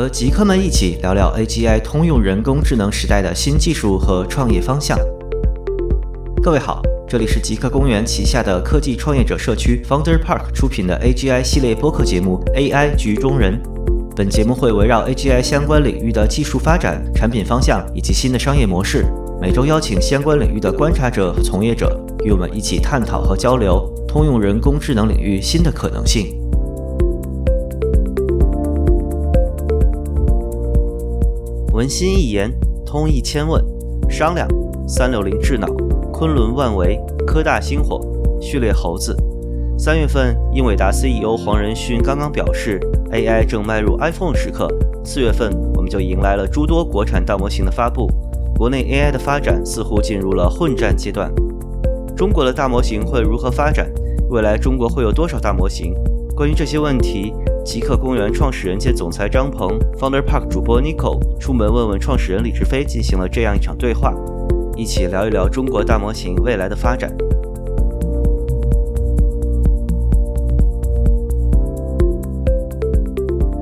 [0.00, 4.98] 和极客们一起聊聊 AGI 通用人工智能时代的新技术和创业方向。
[6.42, 13.60] 各位好，这里是极客公园旗下的科技创业者社区 Founder Park 出品的 AGI 系列播客节目 AI 局中人。
[14.16, 19.04] 本节目会围绕 AGI 相关领域的技术发展、产品方向以及新的商业模式，
[19.38, 21.94] 每周邀请相关领域的观察者和从业者，
[22.24, 26.39] 与我们一起探讨和交流通用人工智能领域新的可能性。
[31.80, 32.52] 文心一言，
[32.84, 33.64] 通义千问，
[34.06, 34.46] 商量
[34.86, 35.66] 三六零智脑。
[36.12, 37.98] 昆仑万维、科大星火、
[38.38, 39.16] 序列猴子。
[39.78, 42.78] 三月份，英伟达 CEO 黄仁勋刚刚表示
[43.12, 44.68] ，AI 正迈入 iPhone 时刻。
[45.06, 48.06] 四月份，我们就迎来了诸多国产大模型的发布。
[48.58, 51.32] 国内 AI 的发展似乎进入了混战阶段。
[52.14, 53.90] 中国的大模型会如何发展？
[54.28, 55.94] 未来中国会有多少大模型？
[56.36, 57.32] 关于这些问题，
[57.64, 64.14] 极客公园创始人兼总裁张鹏、Founder Park 主播 Nico 出门问问创始人李志飞进行了这样一场对话。
[64.76, 67.14] 一起聊一聊中国大模型未来的发展。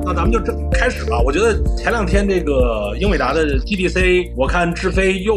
[0.04, 1.20] 那咱们就正开始吧。
[1.20, 5.36] 我觉得前两天这个英伟达的 GDC，我看志飞又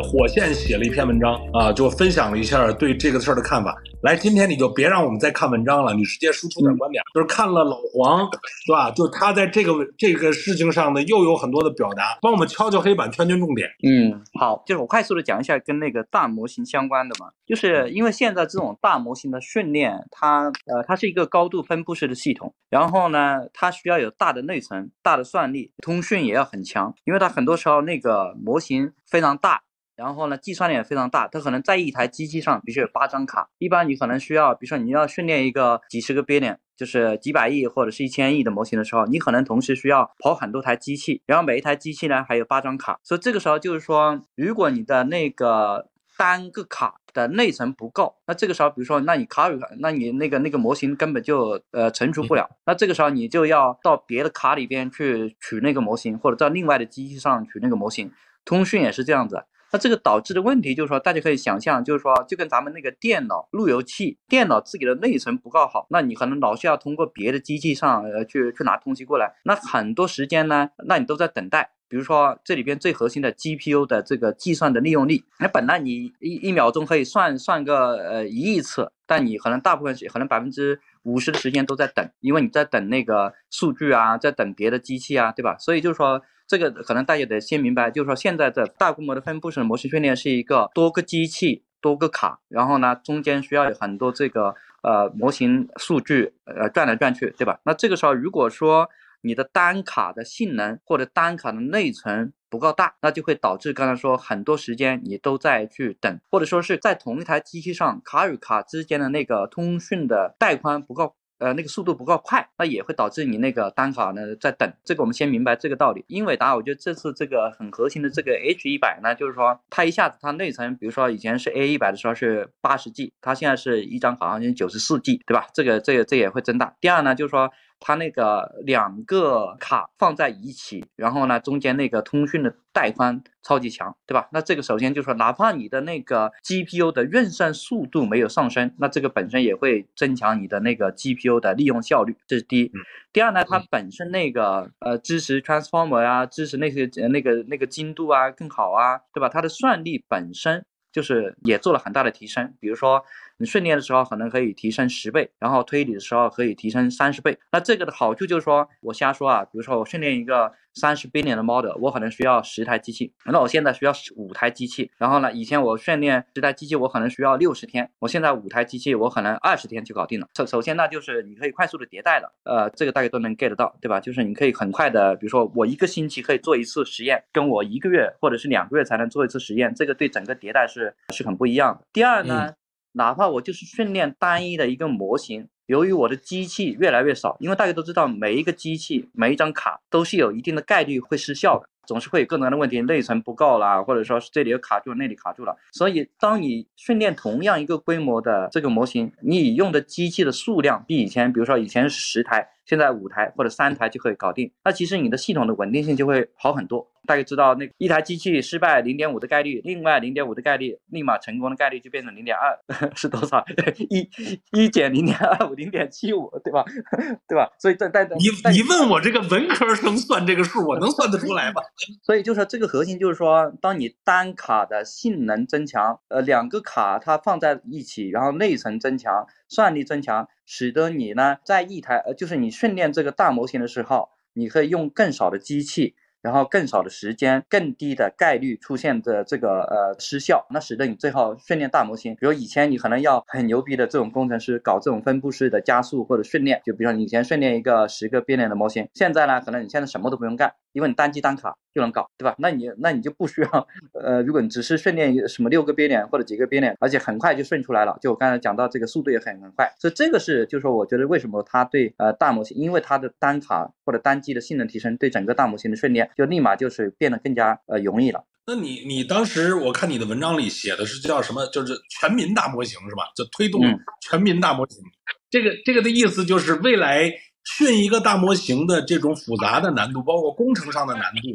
[0.00, 3.76] 火线写了一篇文章啊，就分享了一下对这个事儿的看法。
[4.02, 7.02] 来，今天你就别让我们再看文章了，你直接输出点观点。
[7.14, 8.28] 就是看了老黄，
[8.66, 8.90] 是吧？
[8.90, 13.68] 就他在这个这个事情上呢，又有很多的表达，帮我们敲敲黑板，圈圈重点。
[13.84, 29.62] 嗯，好，就是我快速的讲一下跟那个大模型相关的嘛，就是因为现在这种大模型的训练，它呃，它是一个高度分布式的系统，然后呢，它需要有大的内存、大的算力，通讯也要很强，因为它很多时候那个模型非常大。
[30.02, 33.48] 然后呢，计算量也非常大，它可能在一台机器上必须有八张卡。
[33.58, 42.98] 一般你可能需要，比如说你要训练一个几十个 billion，就是几百亿或者是一千亿的模型的时候，你可能同时需要跑很多台机器，然后每一台机器呢还有八张卡。
[43.04, 52.50] 所以这个时候就是说，如果你的那个单个卡的内存不够，那这个时候比如说，那你卡里，那你那个那个模型根本就呃存储不了。
[52.66, 58.10] 那这个时候你就要到别的卡里边去取那个模型，或者到另外的机器上取那个模型。
[58.44, 59.44] 通讯也是这样子。
[59.72, 71.70] 那这个导致的问题就是说，大家可以想象，就是说，就跟咱们那个电脑路由器，电脑自己的内存不够好，那你可能老是要通过别的机器上呃去去拿东西过来，那很多时间呢，那你都在等待。
[71.88, 85.56] 比如说这里边最核心的 GPU 的这个计算的利用率，那本来你一一秒钟可以算算个呃一亿次，但你可能大部分时可能百分之五十的时间都在等，因为你在等那个数据啊，在等别的机器啊，对吧？
[85.58, 86.22] 所以就是说。
[86.46, 97.60] 这个可能大家得先明白，就是说现在的大规模的分布式模型训练是一个多个机器、多个卡，然后呢中间需要有很多这个呃模型数据呃转来转去，对吧？
[97.64, 98.88] 那这个时候如果说
[99.22, 111.14] 你的单卡的性能或者单卡的内存不够大，那就会导致刚才说很多时间你都在去等，或者说是在同一台机器上卡与卡之间的那个通讯的带宽不够。
[111.42, 114.72] 呃，那个速度不够快，那也会导致你那个单卡呢在等。
[114.84, 116.04] 这个我们先明白这个道理。
[116.06, 125.48] 英伟达，我觉得这次这个很核心的这个 H 一百呢，就是说它一下子它内存，比如说以前是 A 一百的时候是八十 G，它现在是一张卡好像九十四 G，对吧？
[125.52, 126.76] 这个这个这也会增大。
[126.80, 127.50] 第二呢，就是说。
[127.84, 134.28] 它那个两个卡放在一起，然后呢，中间那个通讯的带宽超级强，对吧？
[134.32, 142.70] 那这个首先就是说，哪怕你的那个 GPU 的运算速度没有上升，那这个本身也会增强你的那个 GPU 的利用效率，这是第一。
[143.12, 149.28] 第二呢，它本身那个呃支持 transformer 啊，支持那些那个那个精度啊更好啊，对吧？
[149.28, 153.04] 它的算力本身就是也做了很大的提升，比如说。
[153.42, 157.36] 你训练的时候可能可以提升十倍，然后推理的时候可以提升三十倍。
[157.50, 164.88] 那这个的好处就是说，我瞎说啊，比如说我训练一个三十 billion 的 model，我可能需要十台机器，那我现在需要五台机器。
[164.96, 170.28] 然后呢，以前我训练十台机器，我可能需要六十天，我现在五台机器，我可能二十天就搞定了。
[170.36, 173.98] 首首先呢，就是你可以快速的迭代了，呃，这个大家都能 get 到，对吧？
[173.98, 181.84] 就是你可以很快的，比如说我一个星期可以做一次实验，跟我一个月或者是两个月才能做一次实验，这个对整个迭代是是很不一样的。
[181.92, 182.54] 第二呢。
[182.92, 191.68] 哪怕我就是训练单一的一个模型，由于我的机器越来越少，因为大家都知道，每一个机器每一张卡都是有一定的概率会失效的。
[191.86, 195.56] 总是会有各种各样的问题，内存不够啦，或者说是这里又卡住了，那里卡住了。
[195.72, 206.88] 所以，当你训练同样一个规模的这个模型，你用的机器的数量比以前，比如说以前是十台，现在五台或者三台就可以搞定，那其实你的系统的稳定性就会好很多。
[207.04, 212.56] 大家知道，那一台机器失败零点五的概率，另外零点五的概率，立马成功的概率就变成零点二，
[212.94, 213.44] 是多少？
[213.88, 214.08] 一
[214.52, 216.64] 一减零点二五，零点七五，对吧？
[217.26, 217.50] 对吧？
[217.58, 221.60] 所以在在你你问我这个文科生算这个数，我能算得出来吗？
[222.02, 235.94] 所以就是说，这个核心就是说，当你单卡的性能增强，呃，两个卡它放在一起，然后内存增强，算力增强，使得你呢在一台呃，就是你训练这个大模型的时候，你可以用更少的机器。
[236.22, 250.54] 然后更少的时间，更低的概率出现的这个呃失效，那使得你最后训练大模型，比如以前你可能要很牛逼的这种工程师搞这种分布式的加速或者训练，就比如说你以前训练一个十个变量的模型，现在呢可能你现在什么都不用干。
[250.72, 252.34] 因为你单机单卡就能搞，对吧？
[252.38, 268.24] 那你那你就不需要，呃，如果你只是训练一什么六个边点或者几个边点，而且很快就顺出来了，就我刚才讲到这个速度也很很快，所以这个是就是说，我觉得为什么它对呃大模型，因为它的单卡或者单机的性能提升，对整个大模型的训练就立马就是变得更加呃容易了。
[268.46, 271.46] 那你你当时我看你的文章里写的是叫什么？
[271.46, 273.04] 就是全民大模型是吧？
[273.16, 273.62] 就推动
[274.00, 274.82] 全民大模型，
[275.30, 277.12] 这个这个的意思就是未来。
[277.44, 281.28] 训一个大模型的这种复杂的难度，包括工程上的难度，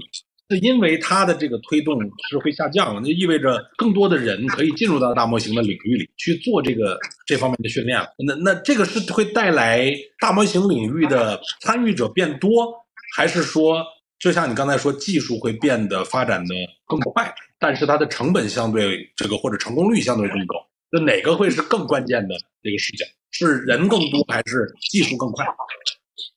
[0.50, 2.00] 是因为它的这个推动
[2.30, 8.08] 是会下降了，那意味着更多的人可以进入到大模型的领域里去做这个这方面的训练了。
[8.26, 12.74] 那那这个是会带来大模型领域的参与者变多，
[13.16, 13.84] 还是说
[14.20, 16.56] 就像你刚才说，技术会变得发展的
[16.86, 20.56] 更快，但是它的成本相对这个或者成功率相对更高？
[20.90, 23.06] 那哪个会是更关键的这个视角？
[23.32, 25.46] 是人更多还是技术更快？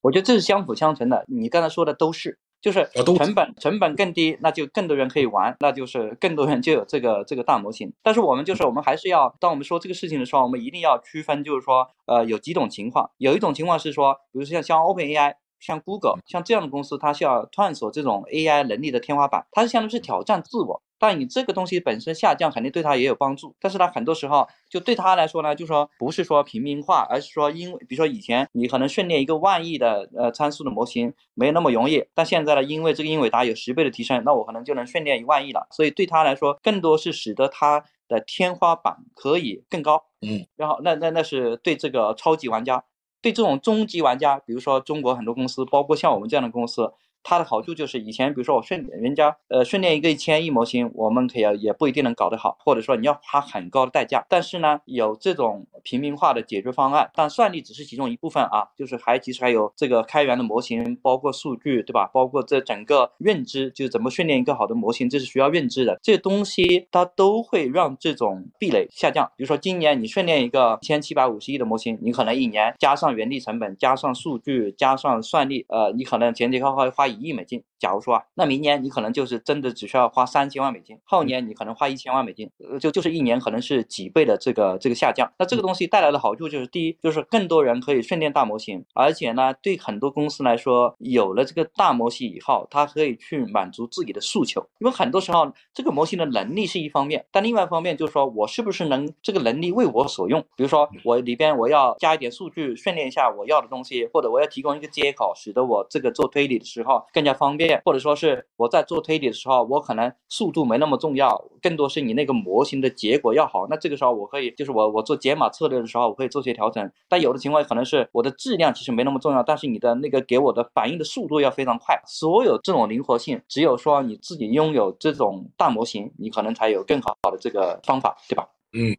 [0.02, 1.24] 我觉得这是相辅相成的。
[1.28, 7.92] 你刚才说的都是，就是成本成本更低，那就更多人可以玩，那就是更多人就有这个这个大模型。
[8.02, 13.10] 但是我们就是我们还是要，当我们说这个事情的时候，我们一定要区分，就是说，呃，有几种情况。
[13.16, 20.82] 有一种情况是说，比如说像像 OpenAI、像 Google、像这样的公司，它需要探索这种 AI 能力的天花板，它是相当于是挑战自我。
[21.00, 23.56] 但你这个东西本身下降，肯定对他也有帮助。
[23.58, 35.66] 但是他很多时候就对他来说呢，就说不是说平民化，而是说因为比如说以前你可能训练一个万亿的呃参数的模型没有那么容易，但现在呢，因为这个英伟达有十倍的提升，那我可能就能训练一万亿了。
[35.70, 40.04] 所以对他来说，更多是使得他的天花板可以更高。
[40.20, 42.84] 嗯，然后那那那是对这个超级玩家，
[43.22, 46.92] 对这种中级玩家，比如说中国很多公司，包括像我们这样的公司。
[47.22, 54.24] 它的好处就是，以前比如说我训人家，呃，训练一个一千亿模型，我们可以也不一定能搞得好，或者说你要花很高的代价。
[54.28, 62.10] 但是呢，有这种平民化的解决方案，但算力只是其中一部分啊，就是还其实还有这个开源的模型，包括数据，对吧？
[62.12, 65.98] 包括这整个认知，就是怎么训练一个好的模型，这是需要认知的。
[66.02, 69.30] 这东西它都会让这种壁垒下降。
[69.36, 77.09] 比如说今年你训练一个一千七百五十亿的模型，你可能一年加上原力成本，加上数据，加上算力，呃，你可能前前后后花。
[77.10, 85.30] 一亿美金，假如说啊，那明年你可能就是真的只需要花三千万美金，后年你可能花一千万美金，呃，就就是一年可能是几倍的这个这个下降。
[85.38, 94.60] 那这个东西带来的好处就是，第一就是更多人可以训练大模型，而且呢，对很多公司来说，有了这个大模型以后，它可以去满足自己的诉求。
[94.78, 100.40] 因为很多时候，这个模型的能力是一方面，但另外一方面就是说我是不是能这个能力为我所用？
[100.56, 106.99] 比如说我里边我要加一点数据训练一下我要的东西，或者我要提供一个接口，使得我这个做推理的时候。
[107.12, 113.66] 更加方便，或者说是我在做推理的时候，我可能速度没那么重要，更多是你那个模型的结果要好。
[113.68, 116.90] 那这个时候我可以，就是我我做解码策略的时候，我可以做些调整。
[117.08, 122.00] 但有的情况可能是我的质量其实没那么重要，但是你的那个给我的反应的速度要非常快。
[122.06, 128.46] 所有这种灵活性，只有说你自己拥有这种大模型，你可能才有更好的这个方法，对吧？
[128.72, 128.96] 嗯，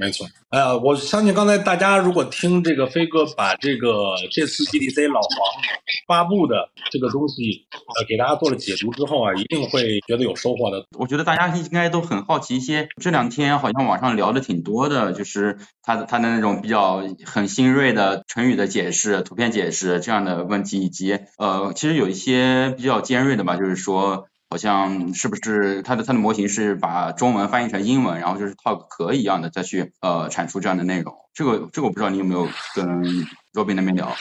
[0.00, 0.26] 没错。
[0.50, 5.30] 哎呀，我相信刚才大家如果听这个飞哥把这个这次 GDC 老黄
[6.06, 10.84] 发布的这个东西，呃，给大家做了解读之后啊，一定会觉得有收获的。
[10.98, 24.26] 我觉得大家应该都很好奇一些，这两天好像网上聊的挺多的，就是他的他的那种比较很新锐的成语的解释、图片解释这样的问题，以及呃，其实有一些比较尖锐的吧，就是说。
[24.54, 31.12] 好像是不是它的它的模型是把中文翻译成英文，然后就是套壳一样的再去呃产出这样的内容？
[31.34, 32.86] 这个这个我不知道你有没有跟
[33.52, 34.16] Robin 那边聊？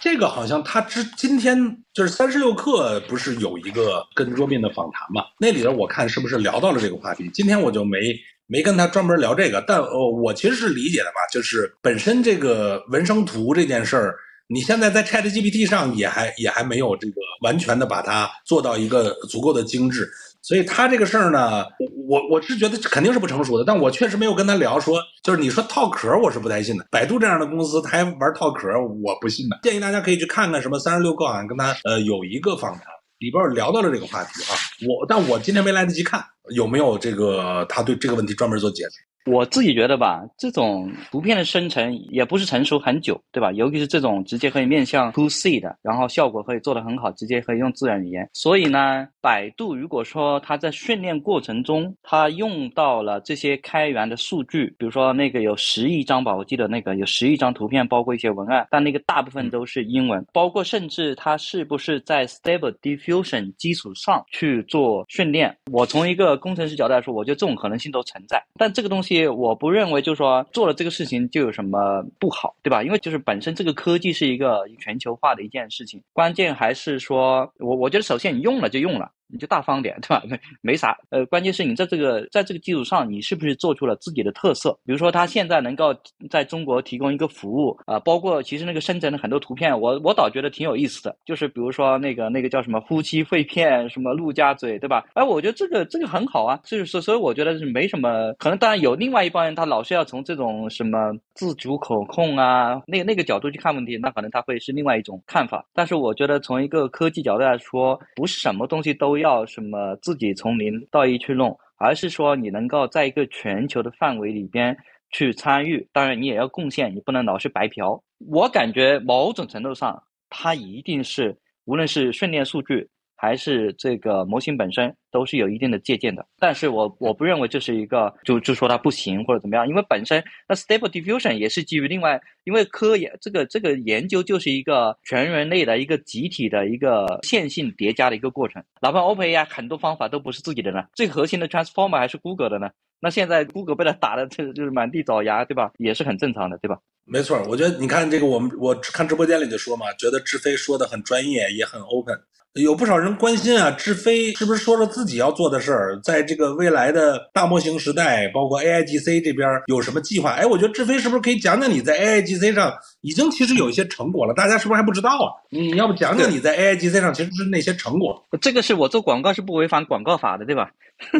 [0.00, 5.22] 这个好像他之今天就是三十六课不是有一个跟 Robin 的访谈嘛？
[5.38, 7.30] 那里头我看是不是聊到了这个话题？
[7.34, 7.98] 今天我就没
[8.46, 14.14] 没跟他专门聊这个，但呃我其实是理解的吧，就是本身这个文生图这件事儿。
[14.46, 20.08] 你现在在 Chat GPT 上也还也还没有这个完全的把它做到一个足够的精致。
[20.42, 21.64] 所以他这个事儿呢，
[22.06, 26.86] 我我是觉得肯定是不成熟的，但我确实没有跟他聊说，就是你说套壳，我是不太信的。
[26.90, 28.68] 百度这样的公司，他还玩套壳，
[29.02, 29.58] 我不信的。
[29.62, 32.82] 建议大家可以去看看什么三十六氪，好像跟他呃有一个访谈，
[33.20, 34.52] 里边聊到了这个话题啊。
[34.86, 36.22] 我但我今天没来得及看，
[36.54, 38.98] 有没有这个他对这个问题专门做解释。
[39.26, 43.50] 我自己觉得吧，这种图片的生成也不是成熟很久，对吧？
[43.52, 48.28] 尤其是这种直接可以面向 to C 的，然后效果可以做得很好，直接可以用自然语言。
[48.34, 65.56] 所以呢，百度如果说它在训练过程中，它用到了这些开源的数据，比如说那个有十亿张吧，我记得那个有十亿张图片，包括一些文案，但那个大部分都是英文，包括甚至它是不是在 Stable Diffusion 基础上去做训练？
[65.72, 69.13] 我从一个工程师角度来说，我觉得这种可能性都存在，但这个东西。
[69.28, 72.82] 我不认为，就是说做了这个事情就有什么不好，对吧？
[72.82, 79.10] 因为就是本身这个科技是一个全球化的一件事情，关键还是说，我我觉得首先你用了就用了。
[79.28, 80.22] 你就大方点， 对吧？
[80.28, 84.78] 没没啥，呃，关键是你在这个在这个基础上，你是不是做出了自己的特色？
[84.84, 85.94] 比如说，他现在能够
[86.30, 91.16] 在中国提供一个服务啊，包括其实那个生成的很多图片，我我倒觉得挺有意思的。
[91.24, 95.04] 就是比如说那个那个叫什么夫妻肺片，什么陆家嘴，对吧？
[95.14, 98.58] 哎，我觉得这个这个很好啊，就是所所以我觉得是没什么可能。
[98.58, 105.64] 当然有另外一帮人，他老是要从这种什么自主可控啊，那那个角度去看问题，那可能他会是另外一种看法。
[105.72, 109.13] 但是我觉得从一个科技角度来说，不是什么东西都。
[109.14, 114.76] 不要什么自己从零到一去弄，而是说你能够在一个全球的范围里边
[115.10, 118.02] 去参与，当然你也要贡献，你不能老是白嫖。
[118.28, 122.88] 我感觉某种程度上，它一定是无论是训练数据。
[123.24, 142.68] 还是这个模型本身都是有一定的借鉴的，但是我我不认为这是一个就就说它不行或者怎么样，因为本身那 Stable Diffusion 也是基于另外，因为科研这个这个研究就是一个全人类的一个集体的一个线性叠加的一个过程，哪怕 OpenAI 很多方法都不是自己的呢，最核心的 Transformer 还是 Google 的呢，
[143.00, 145.72] 那现在 Google 被他打的这就是满地找牙，对吧？
[145.78, 146.78] 也是很正常的，对吧？
[147.06, 152.18] 没错，我觉得你看这个我们我看直播间里就说嘛，觉得志飞说的很专业，也很 open。
[152.54, 160.30] 有不少人关心啊，智飞是不是说了自己要做的事儿，在这个未来的大模型时代，包括 AIGC 这边有什么计划？
[160.30, 162.72] 哎，我觉得智飞是不是可以讲讲你在 AIGC 上
[163.04, 164.32] 已经其实有一些成果了？
[164.32, 165.28] 大家是不是还不知道啊？
[165.50, 168.26] 你要不讲讲你在 AIGC 上其实是那些成果？
[168.40, 170.70] 这个是我做广告是不违反广告法的，对吧？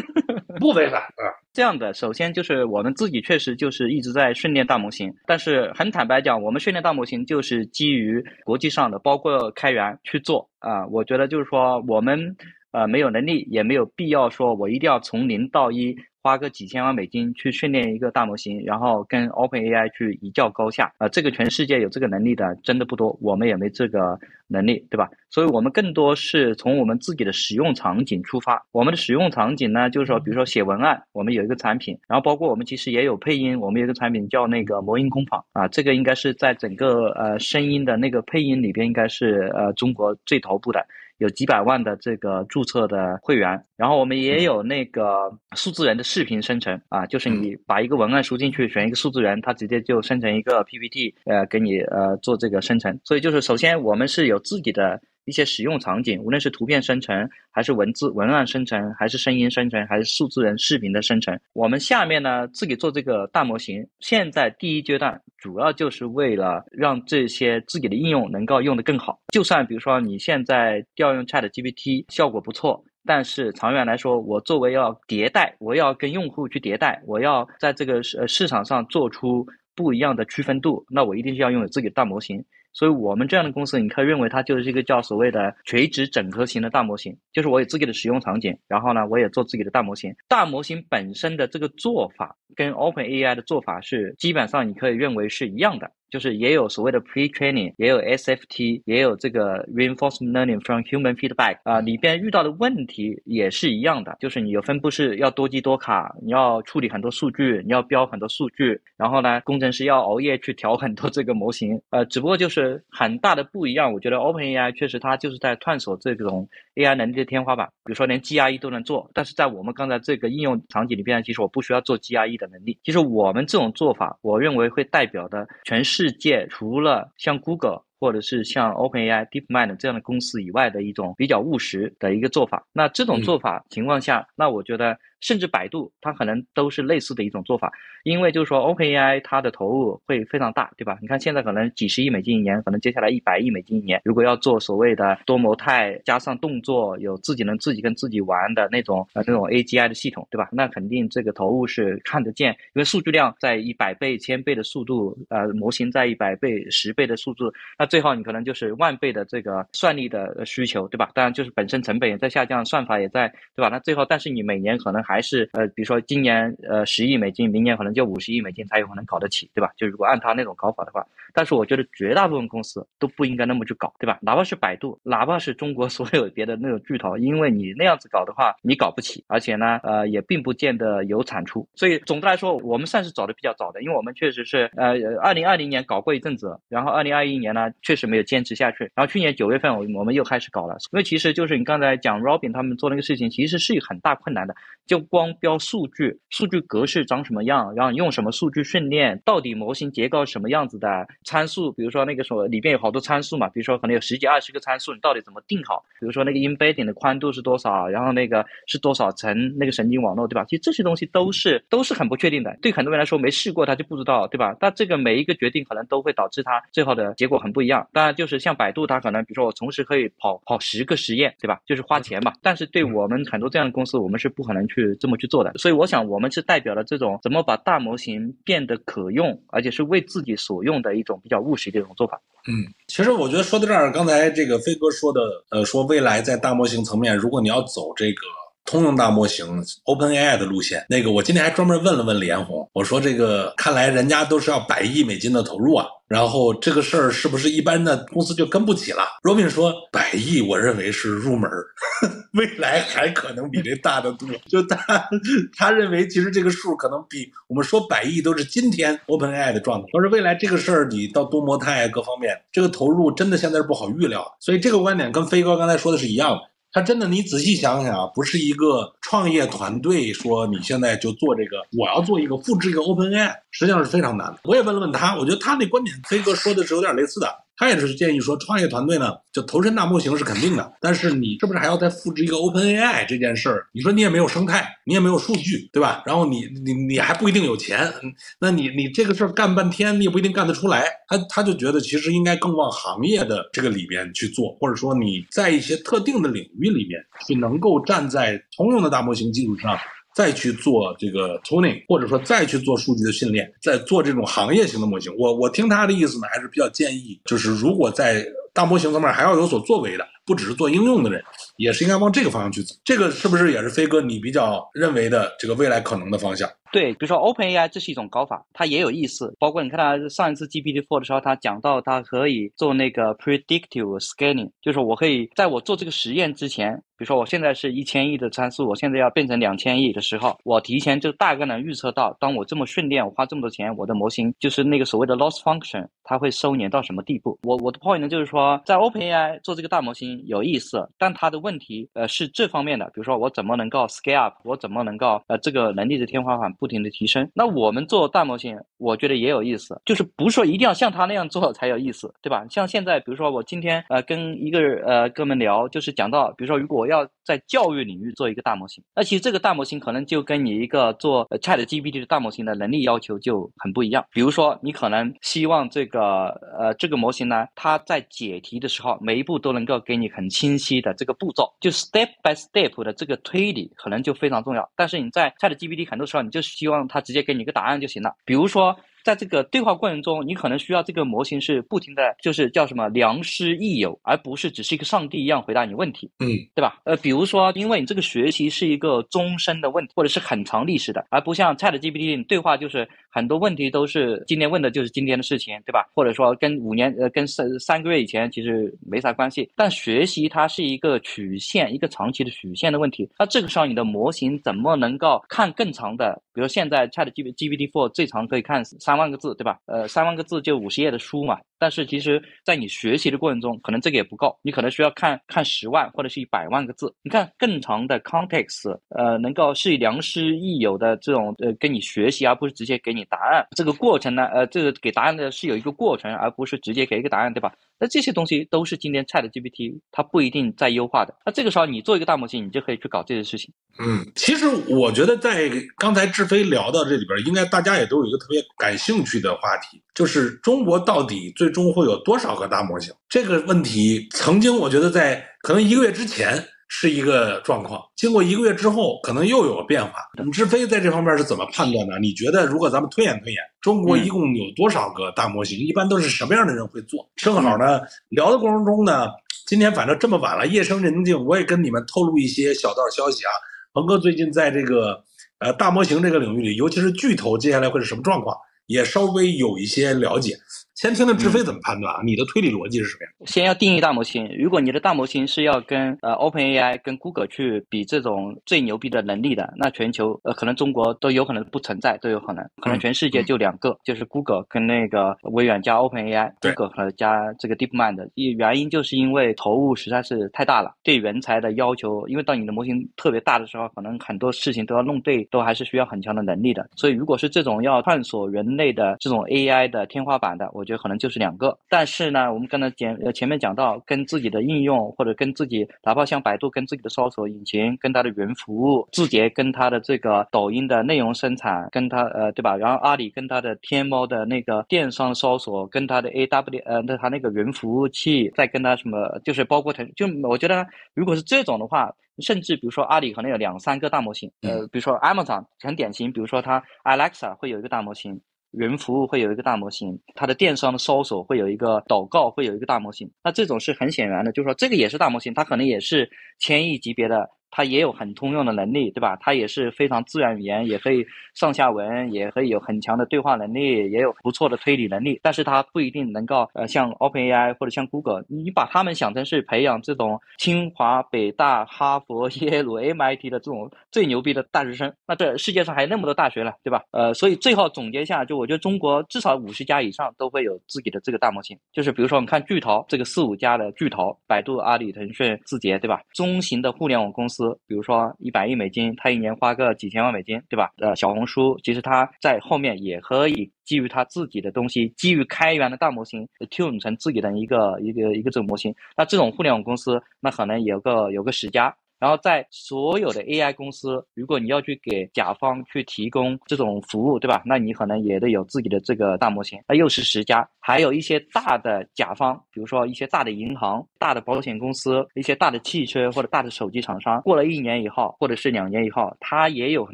[0.59, 1.29] 不违反啊。
[1.53, 10.87] 这样的，首先就是我们自己确实就是一直在训练大模型，但是很坦白讲，我们训练大模型就是基于国际上的，包括开源去做啊。
[10.87, 12.35] 我觉得就是说我们
[12.71, 15.95] 呃没有能力，也没有必要说我一定要从零到一。
[16.25, 21.07] 花个几千万美金去训练一个大模型，然后跟 OpenAI 去一较高下啊！
[21.07, 25.07] 这个全世界有这个能力的真的不多，我们也没这个能力，对吧？
[25.29, 28.65] 所以我们更多是从我们自己的使用场景出发。
[28.71, 40.87] 我们的使用场景呢，就是说，比如说写文案，我们有一个产品，然后包括我们其实也有配音，我们有一个产品叫那个魔音工坊啊，这个应该是在整个呃声音的那个配音里边，应该是呃中国最头部的。
[41.17, 52.99] 有几百万的这个注册的会员，然后我们也有那个数字人的视频生成啊，就是你把一个文案输进去，选一个数字人，它直接就生成一个 PPT，呃，给你呃做这个生成。
[53.03, 55.01] 所以就是首先我们是有自己的。
[55.25, 63.85] 一些使用场景，无论是图片生成，还是文字文案生成，还是声音生成，还是数字人视频的生成，我们下面呢自己做这个大模型。
[63.99, 69.19] 现在第一阶段主要就是为了让这些自己的应用能够用得更好。
[69.33, 82.43] 就算比如说你现在调用 Chat GPT 效果不错，但是长远来说，我作为要迭代，我要跟用户去迭代，我要在这个市市场上做出不一样的区分度，那我一定是要拥有自己的大模型。
[82.75, 90.13] 所以我们这样的公司，你可以认为它就是一个叫所谓的垂直整合型的大模型，就是我有自己的使用场景，然后呢，我也做自己的大模型。
[90.27, 95.89] 大模型本身的这个做法跟 OpenAI 的做法是基本上你可以认为是一样的。
[96.09, 113.91] 就是也有所谓的 pre-training，也有 SFT，也有这个 reinforcement learning from human feedback 啊，里边遇到的问题也是一样的，就是你有分布式要多机多卡，你要处理很多数据，你要标很多数据，然后呢，工程师要熬夜去调很多这个模型，呃，只不过就是很大的不一样。
[113.93, 122.77] 我觉得 OpenAI 确实它就是在探索这种 AI 能力的天花板，比如说连 GRE 都能做，但是在我们刚才这个应用场景里边，其实我不需要做 GRE 的能力。
[122.83, 132.67] 其实我们这种做法，我认为会代表的全是世界除了像 Google 或者是像 OpenAI、DeepMind 这样的公司以外的一种比较务实的一个做法。
[132.73, 137.71] 那这种做法情况下，那我觉得甚至百度，它可能都是类似的一种做法。
[138.03, 140.97] 因为就是说，OpenAI 它的投入会非常大，对吧？
[141.01, 150.49] 你看现在可能几十亿美金一年，可能接下来一百亿美金一年，如果要做所谓的多模态加上动作，有自己能自己跟自己玩的那种呃那种 AGI 的系统，对吧？
[150.51, 161.09] 那肯定这个投入是看得见，因为数据量在一百倍、千倍的速度，呃，模型在一百倍、十倍的速度，那最后你可能就是万倍的这个算力的需求，对吧？
[161.15, 163.69] 当然就是本身成本也在下降，算法也在，对吧？
[163.69, 169.71] 那最后，但是你每年可能还还是呃，比如说今年呃十亿美金，明年可能就五十亿美金才有可能搞得起，对吧？
[169.77, 174.17] 就如果按他那种搞法的话，但是我觉得绝大部分公司都不应该那么去搞，对吧？
[174.21, 181.67] 哪怕是百度，哪怕是中国 所有别的那种巨头，因为你那样子搞的话，你搞不起，而且呢，呃，也并不见得有产出。
[181.75, 205.83] 所以总的来说，我们算是走的比较早的，因为我们确实是呃，二零二零年搞过一阵子，然后二零二一年呢，确实没有坚持下去，然后去年九月份我我们又开始搞了，因为其实就是你刚才讲 Robin 他们做那个事情，其实是有很大困难的，就光标数据，数据格式长什么样，然后用什么数据训练，到底模型结构什么样子的参数，比如说那个什么里边有好多参数嘛，比如说可能有十几二十个参数，你到底怎么定好？
[205.99, 210.45] 比如说那个 embedding 的宽度是多少，然后那个是多少层那个神经网络，对吧？
[210.47, 214.55] 其实这些东西都是都是很不确定的，对很多人来说没试过他就不知道，对吧？
[214.59, 217.87] 但这个每一个决定可能都会导致他最后的结果很不一样。
[217.91, 221.59] 当然就是像百度，它可能比如说我同时可以跑跑十个实验，对吧？
[221.65, 222.33] 就是花钱嘛。
[222.41, 225.51] 但是对我们很多这样的公司，我们是不可能去这么去做的。
[225.55, 232.21] 所以我想，我们是代表了这种怎么把大模型变得可用，而且是为自己所用的一种比较务实这种做法。
[232.47, 238.21] 嗯，其实我觉得说到这儿，刚才这个飞哥说的，呃，说未来在大模型层面，如果你要走这个。
[238.65, 251.49] 通用大模型 OpenAI 的路线，那个我今天还专门问了问李彦宏，我说这个看来人家都是要百亿美金的投入啊，然后这个事儿是不是一般的公司就跟不起了？Robin 说百亿，我认为是入门，
[252.33, 254.27] 未来还可能比这大得多。
[254.47, 255.07] 就他
[255.55, 259.87] 他认为其实这个数可能比我们说百亿都是今天 OpenAI 的状态。
[259.93, 264.25] 他说未来这个事儿你到多模态各方面，这个投入真的现在是不好预料。
[264.39, 266.39] 所以这个观点跟飞哥刚才说的是一样的。
[266.75, 274.41] 他真的，你仔细想想啊，不是一个创业团队说你现在就做这个，我要做一个复制一个 OpenAI，实际上是非常难的。
[274.43, 277.33] 我也问了问他，我觉得他那观点，飞哥说的是有点类似的。
[277.57, 283.67] 他也是建议说，创业团队呢，就投身大模型是肯定的，但是你是不是还要再复制一个 OpenAI 这件事儿？
[283.71, 286.03] 你说你也没有生态，你也没有数据，对吧？
[286.05, 287.91] 然后你你你还不一定有钱，
[288.39, 290.85] 那你你这个事儿干半天，你也不一定干得出来。
[291.07, 299.77] 他他就觉得其实应该更往行业的这个里边去做，或者说你在一些特定的领域里面，去能够站在通用的大模型基础上。
[300.15, 305.13] 再去做这个 tuning，或者说再去做数据的训练，再做这种行业型的模型。
[305.17, 311.21] 我我听他的意思呢，还是比较建议，就是如果在大模型层面还要有所作为的，不只是做应用的人，
[311.57, 312.73] 也是应该往这个方向去走。
[312.85, 316.49] 这个是不是也是飞哥你比较认为的这个未来可能的方向？
[316.75, 319.33] 对，比如说 OpenAI 这是一种搞法，它也有意思。
[319.39, 337.39] 包括你看它上一次 GPT-4 的时候，它讲到它可以做那个 predictive scaling，就是我可以在我做这个实验之前，比如说我现在是一千亿的参数，我现在要变成两千亿的时候，我提前就大概能预测到，当我这么训练，我花这么多钱，我的模型就是那个所谓的 loss function，它会收敛到什么地步？
[337.43, 346.53] 我我的 point 呢，就是说在 OpenAI 做这个大模型有意思，但它的问题呃是这方面的，比如说我怎么能够 scale up，我怎么能够呃这个能力的天花板。
[346.65, 352.43] 不停的提升，那我们做大模型，我觉得也有意思，就是不是说一定要像他那样做才有意思，对吧？
[352.49, 364.03] 像现在，比如说我今天呃跟一个呃哥们聊，就是讲到，比如说如果要在教育领域做一个大模型，那其实这个大模型可能就跟你一个做 Chat GPT 的大模型的能力要求就很不一样。
[364.11, 374.67] 比如说你可能希望这个呃这个模型呢，它在解题的时候，每一步都能够给你很清晰的这个步骤，就 step by step 的这个推理，可能就非常重要。
[374.75, 378.79] 但是你在 Chat GPT 很多时候你就希望他直接给你个答案就行了，比如说。
[379.05, 386.81] 在这个对话过程中，你可能需要这个模型是不停的，就是叫什么良师益友，而不是只是一个上帝一样回答你问题，嗯，对吧？
[386.85, 395.87] 呃，比如说，因为你这个学习是一个终身的问题，或者是很长历史的，而不像 Chat GPT 对话，就是很多问题都是今天问的就是今天的事情，对吧？
[395.93, 399.47] 或者说跟五年呃跟三三个月以前其实没啥关系。
[399.55, 403.07] 但学习它是一个曲线，一个长期的曲线的问题。
[403.19, 406.19] 那这个时候你的模型怎么能够看更长的？
[406.33, 408.94] 比如现在 Chat GPT Four 最长可以看三。
[408.95, 409.59] 三万个字对吧？
[409.65, 416.93] 呃，三万个字就五十页的书嘛，但是其实，在你学习的过程中，可能这个也不够，你可能需要看看十万或者是一百万个字。
[417.01, 423.45] 你看更长的 context，呃，能够是良师益友的这种呃跟你学习，而不是直接给你答案。
[423.55, 427.53] 这个过程呢，呃，这个给答案的是有一个过程，而不是直接给一个答案，对吧？
[427.77, 431.13] 那这些东西都是今天 Chat GPT 它不一定在优化的。
[431.25, 433.53] 那这个时候你做一个大模型，你就可以去搞这些事情。
[433.79, 442.93] 嗯，其实我觉得在刚才志飞聊到这里边，应该大家也都有一个特别感兴趣的话题，就是中国到底最终会有多少个大模型？
[443.09, 449.93] 这个问题曾经我觉得在可能一个月之前是一个状况，经过一个月之后，可能又有了变化。
[450.33, 451.99] 志飞在这方面是怎么判断的？
[451.99, 455.59] 你觉得如果咱们推演推演，中国一共有多少个大模型？
[455.59, 457.07] 一般都是什么样的人会做？
[457.15, 459.07] 正好呢，聊的过程中呢，
[459.47, 463.31] 今天反正这么晚了，夜深人静，我也跟你们透露一些小道消息啊。
[463.73, 465.03] 鹏哥最近在这个
[465.39, 470.35] 呃大模型这个领域里，尤其是巨头，接下来会是什么状况，也稍微有一些了解。
[470.75, 472.01] 先听听志飞怎么判断啊？
[472.03, 473.11] 你的推理逻辑是什么呀？
[473.25, 474.29] 先要定义大模型。
[474.37, 488.09] 如果你的大模型是要跟呃 OpenAI、跟 Google 去比这种最牛逼的能力的，那全球呃可能中国都有可能不存在，都有可能，可能全世界就两个，就是 Google 跟那个微软加 OpenAI，Google 和加这个 DeepMind。
[488.15, 496.69] 原因就是因为投入实在是太大了，对人才的要求，因为当你的模型特别大的时候，可能很多事情都要弄对，都还是需要很强的能力的。
[496.75, 500.64] 所以如果是这种要探索人类的这种 AI 的天花板的，我。
[500.65, 512.57] 我觉得可能就是两个，但是呢，我们刚才讲呃前面讲到，跟自己的应用或者跟自己，哪怕像百度跟自己的搜索引擎，跟它的云服务，字节跟它的这个抖音的内容生产，跟它呃对吧？
[512.57, 528.19] 然后阿里跟它的天猫的那个电商搜索，跟它的 A W 呃那它那个云服务器，再跟它什么，就是包括腾，就我觉得如果是这种的话，甚至比如说阿里可能有两三个大模型，呃，比如说 Amazon 很典型，比如说它 Alexa 会有一个大模型。
[528.57, 537.29] 云服务会有一个大模型，它的电商的搜索会有一个祷告会有一个大模型，那这种是很显然的，就是说这个也是大模型，它可能也是千亿级别的。
[537.57, 539.15] 它也有很通用的能力，对吧？
[539.21, 545.17] 它也是非常自然语言，也可以上下文，也可以有很强的对话能力，也有不错的推理能力。
[545.23, 556.83] 但是它不一定能够呃像 OpenAI 或者像 Google，你把他们想成是培养这种清华、北大、哈佛、耶鲁、MIT 的这种最牛逼的大学生，那这世界上还有那么多大学了，对吧？
[556.91, 561.57] 呃，所以最后总结一下，就我觉得中国至少五十家以上都会有自己的这个大模型。
[561.71, 566.01] 就是比如说，我们看巨头这个四五家的巨头，百度、阿里、腾讯、字节，对吧？
[566.13, 567.44] 中型的互联网公司。
[567.67, 570.71] 比如说一百亿美金，他一年花个几千万美金，对吧？
[570.77, 578.73] 呃，小红书其实他在后面也可以基于他自己的东西，基于开源的大模型，tune 成自己的一个一个一个这种模型。
[578.95, 581.75] 那这种互联网公司，那可能有个有个十家。
[581.99, 587.41] 然后在所有的 AI 公司，如果你要去给甲方去提供这种服务，对吧？
[587.45, 589.59] 那你可能也得有自己的这个大模型。
[589.67, 599.93] 那又是十家，还有一些大的甲方，比如说一些大的银行、大的保险公司、一些大的汽车或者大的手机厂商，过了一年以后，或者是两年以后，它也有可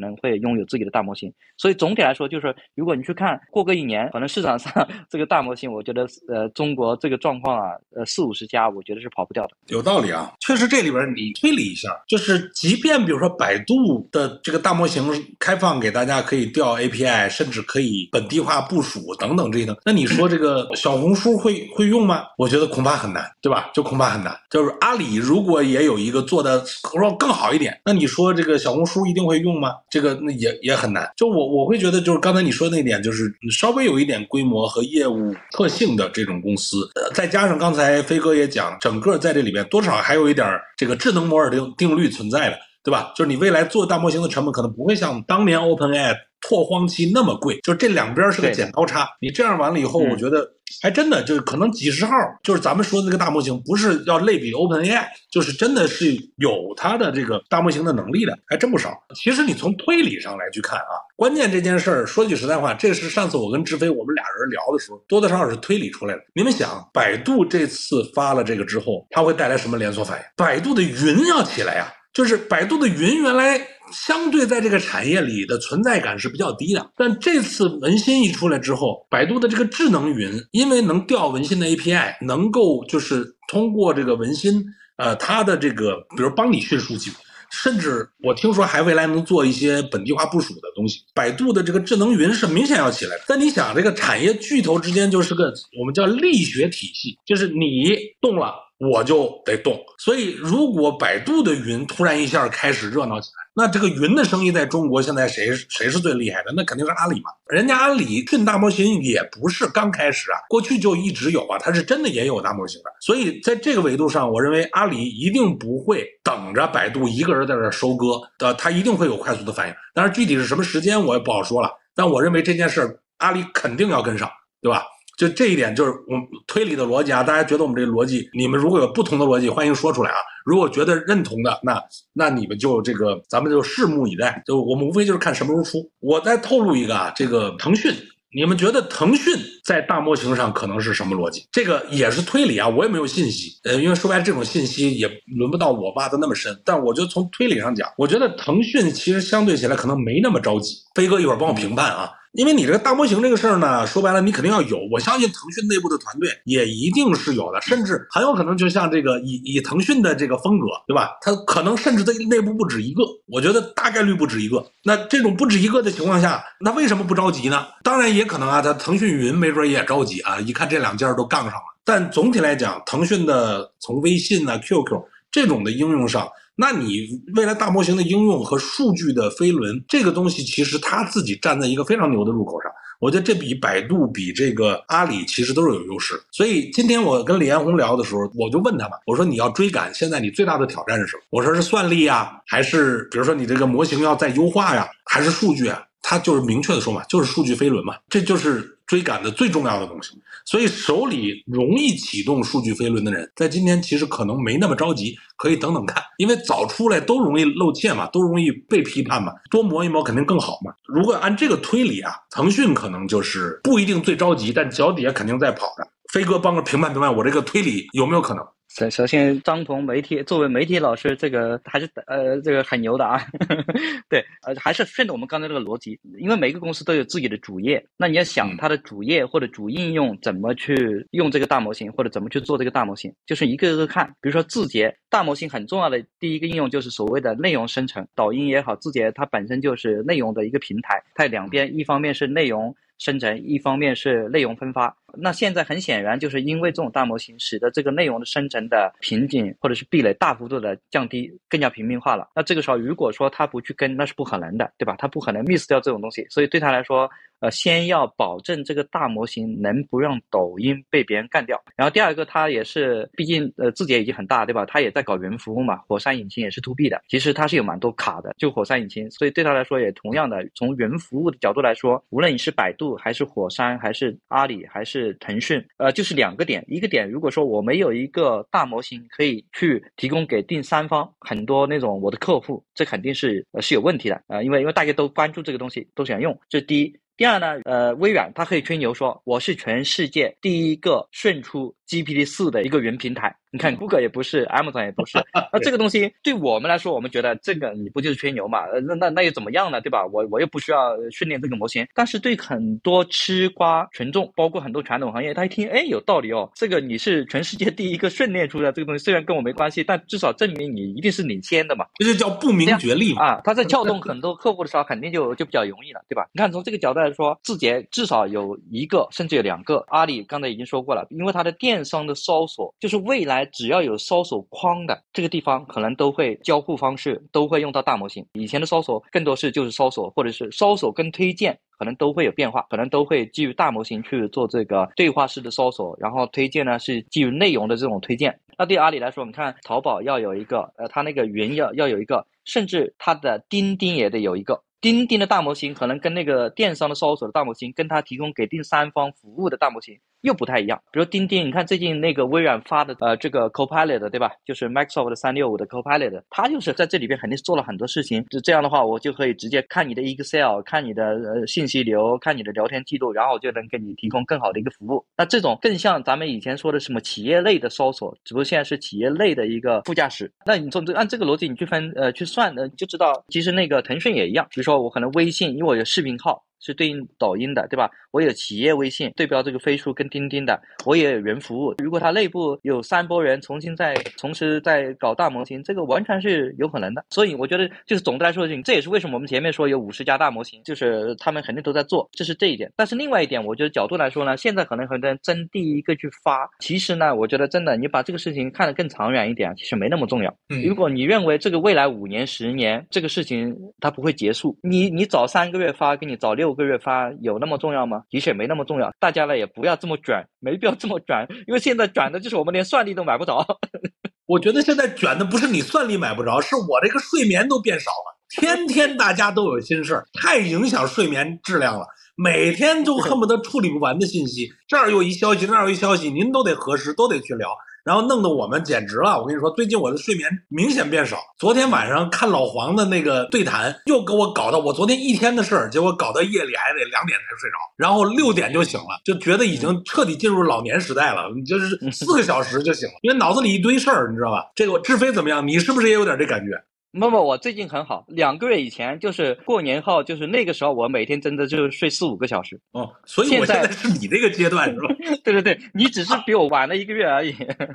[0.00, 1.32] 能会拥有自己的大模型。
[1.56, 4.72] 所以总体来说，就是如果你去看过个一年，可能市场上
[5.08, 9.56] 这个大模型，我觉得呃，中国这个状况啊，呃，四五十家，我觉得是跑不掉的。
[9.68, 11.91] 有道理啊，确实这里边你推理一下。
[12.08, 22.24] 就是即便比如说百度的这个大模型开放给大家可以调 API，甚至可以本地化部署等等这些，那你说这个小红书会会用吗？
[22.38, 23.70] 我觉得恐怕很难，对吧？
[23.74, 24.38] 就恐怕很难。
[24.50, 29.74] 就是阿里如果也有一个做的说更好一点，那你说这个小红书一定会用吗？
[29.90, 31.10] 这个那也也很难。
[31.16, 43.12] 就我我会觉得就是刚才你说那点，就是稍微有一点规模和业务特性的这种公司，再加上刚才飞哥也讲，整个在这里边多少还有一点这个智能摩尔定定律存在的，对吧？
[43.16, 49.08] 就是你未来做大模型的成本可能不会像当年 OpenAI 拓荒期那么贵，就是这两边是个剪刀差。
[49.20, 50.46] 你这样完了以后，我觉得
[50.82, 58.92] 还真的就是可能几十号，就是咱们说的那个大模型，不是要类比 OpenAI，就是真的是有它的这个大模型的能力的，还真不少。
[59.14, 66.20] 其实你从推理上来去看啊，关键这件事儿说句实在话，这是上次我跟志飞我们俩人聊的时候，多多少少是推理出来的。
[66.34, 70.24] 你们想，百度这次发了这个之后，它会带来什么连锁反应？
[70.36, 71.92] 百度的云要起来呀。
[72.12, 73.58] 就是百度的云原来
[73.92, 84.64] 相对在这个产业里的存在感是比较低的，但这次文心一出来之后，百度的这个智能云，因为能调文心的 API，能够就是通过这个文心，
[84.96, 87.10] 呃，它的这个比如帮你训数据，
[87.50, 91.00] 甚至我听说还未来能做一些本地化部署的东西。
[91.14, 93.24] 百度的这个智能云是明显要起来的。
[93.28, 98.54] 但你想，这个产业巨头之间就是个我们叫力学体系，就是你动了。
[98.90, 106.52] 我就得动，所以如果百度的云突然一下开始热闹起来，那这个云的生意在中国现在谁谁是最厉害的？
[106.56, 107.30] 那肯定是阿里嘛。
[107.48, 112.90] 人家阿里训大模型也不是刚开始啊，过去就一直有啊，它是真的也有大模型的。
[113.00, 119.74] 所以在这个维度上，我认为阿里一定不会等着百度一个人在这收割，的，它一定会有快速的反应。
[119.94, 121.70] 但是具体是什么时间我也不好说了。
[121.94, 124.30] 但我认为这件事阿里肯定要跟上，
[124.62, 124.82] 对吧？
[125.16, 127.22] 就这一点，就是我推理的逻辑啊。
[127.22, 130.16] 大家觉得我们这个逻辑，你们如果有不同的逻辑，欢迎说出来啊。
[130.44, 131.80] 如果觉得认同的，那
[132.12, 134.42] 那你们就这个，咱们就拭目以待。
[134.46, 135.90] 就我们无非就是看什么时候出。
[136.00, 137.94] 我再透露一个啊，这个腾讯，
[138.34, 141.46] 你们觉得腾讯在大模型上可能是什么逻辑？
[141.52, 143.52] 这个也是推理啊，我也没有信息。
[143.64, 146.60] 呃，因为说白了，这种信息也轮不到我挖的那么深。
[146.64, 150.74] 但我就从推理上讲，我觉得腾讯其实相对起来可能没那么着急。
[150.94, 152.10] 飞哥一会儿帮我评判啊。
[152.32, 161.10] 因为你这个大模型这个事儿呢，说白了你肯定要有，我相信腾讯内部的团队也一定是有的，甚至很有可能就像这个以以腾讯的这个风格，对吧？
[161.20, 164.64] 它可能甚至在内部不止一个，我觉得大概率不止一个。
[164.84, 167.66] 那这种不止一个的情况下，那为什么不着急呢？
[167.82, 171.64] 当然也可能啊，它腾讯云没准也着急啊，一看这两家都杠上了。
[171.84, 176.26] 但总体来讲，腾讯的从微信啊、QQ 这种的应用上。
[176.54, 182.70] 那你未来大模型的应用和数据的飞轮这个东西，其实它自己站在一个非常牛的入口上。
[183.00, 186.14] 我觉得这比百度、比这个阿里其实都是有优势。
[186.30, 191.22] 所以今天我跟李彦宏聊的时候，我就问他嘛，我说你要追赶，现在你最大的挑战是什么？
[191.30, 195.82] 我说是算力呀，还是比如说你这个模型要再优化呀，还是数据啊？
[196.12, 200.10] 他就是明确的说嘛，就是数据飞轮嘛，这就是追赶的最重要的东西。
[200.44, 210.74] 所以手里容易启动数据飞轮的人，在今天其实可能没那么着急，可以等等看，因为早出来都容易露怯嘛，都容易被批判嘛，多磨一磨肯定更好嘛。
[210.86, 215.88] 如果按这个推理啊，腾讯可能就是不一定最着急，但脚底下肯定在跑着。
[216.12, 218.44] 飞哥帮个评判评判，我这个推理有没有可能？
[218.74, 223.20] 首首先，张鹏媒体作为媒体老师，这个还是呃这个很牛的啊。
[224.08, 234.06] 对，呃还是顺着我们刚才这个逻辑，因为每个公司都有自己的主业，那你要想它的主业或者主应用怎么去用这个大模型，或者怎么去做这个大模型，就是一个个看。
[234.22, 244.96] 比如说字节大模型很重要的第一个应用就是所谓的内容生成，抖音也好，字节它本身就是内容的一个平台，它两边一方面是内容生成，一方面是内容分发。
[245.18, 252.28] 那现在很显然，就是因为这种大模型，使得这个内容的生成的瓶颈或者是壁垒大幅度的降低，更加平民化了。
[252.34, 254.94] 那这个时候，如果说他不去跟，那是不可能的，对吧？
[254.98, 256.26] 他不可能 miss 掉这种东西。
[256.30, 261.60] 所以对他来说，呃，先要保证这个大模型能不让抖音被别人干掉。
[261.76, 264.64] 然后第二个，他也是，毕竟呃字节已经很大，对吧？
[264.64, 265.78] 他也在搞云服务嘛。
[265.88, 269.10] 火山引擎也是 to B 的，其实它是有蛮多卡的，就火山引擎。
[269.10, 275.01] 所以对他来说，也同样的，从云服务的角度来说，无论你是百度还是火山，还是阿里，还是。
[275.02, 286.96] 是腾讯，呃，就是两个点，一个点，如果说我没有一个大模型可以去提供给第三方很多那种我的客户，这肯定是呃是有问题的啊，因为因为大家都关注这个东西，都想用，这是第一。
[287.14, 293.36] 第二呢，呃，微软它可以吹牛说我是全世界第一个胜出 GPT 四的一个云平台。
[293.50, 295.18] 你看，Google 也不是，Amazon 也不是。
[295.52, 298.60] 那这个东西对我们来说，我们觉得这个你不就是吹牛嘛？
[298.86, 299.78] 那那那又怎么样呢？
[299.82, 300.06] 对吧？
[300.06, 301.86] 我我又不需要训练这个模型。
[301.94, 306.50] 但是对很多吃瓜群众，包括很多传统行业，他一听，哎，有道理哦。
[306.54, 311.84] 这个你是全世界第一个训练出来这个东西，虽然跟我没关系，但至少证明你一定是领先的嘛。
[311.98, 313.22] 这就叫不明觉厉嘛。
[313.22, 316.26] 啊，他在撬动很多客户的时候，肯定就就比较容易了，对吧？
[316.32, 319.84] 你看从这个角度来说，字节至少有一个，甚至有两个。
[319.88, 324.22] 阿里刚才已经说过了，因为它的电商的搜索，就是未来只要有搜。
[324.22, 328.24] 索框的这个地方，可能都会交互方式都会用到大模型。
[328.34, 338.38] 以前的搜索更多是就是搜索，或者是搜索跟推荐，可能都会有变化，可能都会基于大模型去做这个对话式的搜索，然后推荐呢是基于内容的这种推荐。
[338.56, 344.62] 那对阿里来说，你看淘宝要有一个，呃，它那个云要要有一个，甚至它的钉钉也得有一个。
[344.80, 349.98] 钉钉的大模型可能跟那个电商的搜索的大模型，跟它提供给第三方服务的大模型。
[350.22, 354.30] 又不太一样，比如钉钉，你看最近那个微软发的呃这个 Copilot 对吧？
[354.44, 358.24] 就是 Microsoft 的三六五的 Copilot，它就是在这里边肯定是做了很多事情。
[358.30, 365.04] 就这样的话，我就可以直接看你的 Excel，看你的呃信息流，看你的聊天记录，然后就能给你提供更好的一个服务。
[365.16, 370.32] 那这种更像咱们以前说的什么企业类的搜索，只不过现在是企业类的一个副驾驶。
[370.46, 374.46] 那你从这按这个逻辑你去分呃去算呢，就知道其实那个腾讯也一样。
[374.50, 376.44] 比如说我可能微信，因为我有视频号。
[376.62, 377.90] 是对应抖音的，对吧？
[378.12, 381.74] 我有企业微信对标这个飞书跟钉钉的，我也有云服务。
[381.78, 387.04] 如果它内部有三波人重新在同时在搞大模型，这个完全是有可能的。
[387.10, 392.70] 所以我觉得就是总的来说，这也是为什么我们前面说有五十家大模型，就是他们肯定都在做，这是这一点。
[392.76, 400.34] 但是另外一点，我觉得角度来说呢，现在可能很多人争第一个去发，其实呢，我觉得真的你把这个事情看得更长远一点，其实没那么重要。
[400.66, 408.02] 如果你认为这个未来五年、十年这个事情它不会结束，你你早三个月发，跟你早六个月发有那么重要吗？
[408.10, 408.92] 的确没那么重要。
[408.98, 413.44] 大家呢也不要这么卷，没必要这么卷，因为现在卷的就是我们连算力都买不着。
[414.26, 418.18] 我觉得现在卷的不是你算力买不着，是我这个睡眠都变少了。
[418.30, 421.86] 天天大家都有心事儿，太影响睡眠质量了。
[422.16, 427.48] 每天都恨不得处理不完的信息，这儿又一消息，那儿又一消息，您都得核实，都得去聊。
[427.84, 431.18] 然后弄得我们简直了，我跟你说，最近我的睡眠明显变少。
[431.38, 441.28] 昨天晚上看老黄的那个对谈，又给我搞到我昨天一天的事儿，结果搞到夜里还得两点才睡着，然后六点就醒了，就觉得已经彻底进入老年时代了。
[441.34, 444.44] 你就是四个小时就醒了，因为脑子里一堆事儿，你知道吧？
[444.54, 445.46] 这个志飞怎么样？
[445.46, 446.52] 你是不是也有点这感觉？
[446.92, 448.04] 不不，我最近很好。
[448.08, 452.60] 两个月以前就是过年后，就是那个时候，我每天真的就是睡四五个小时。
[452.72, 454.94] 哦，所以我现在是你这个阶段是吧？
[455.24, 457.32] 对对对，你只是比我晚了一个月而已。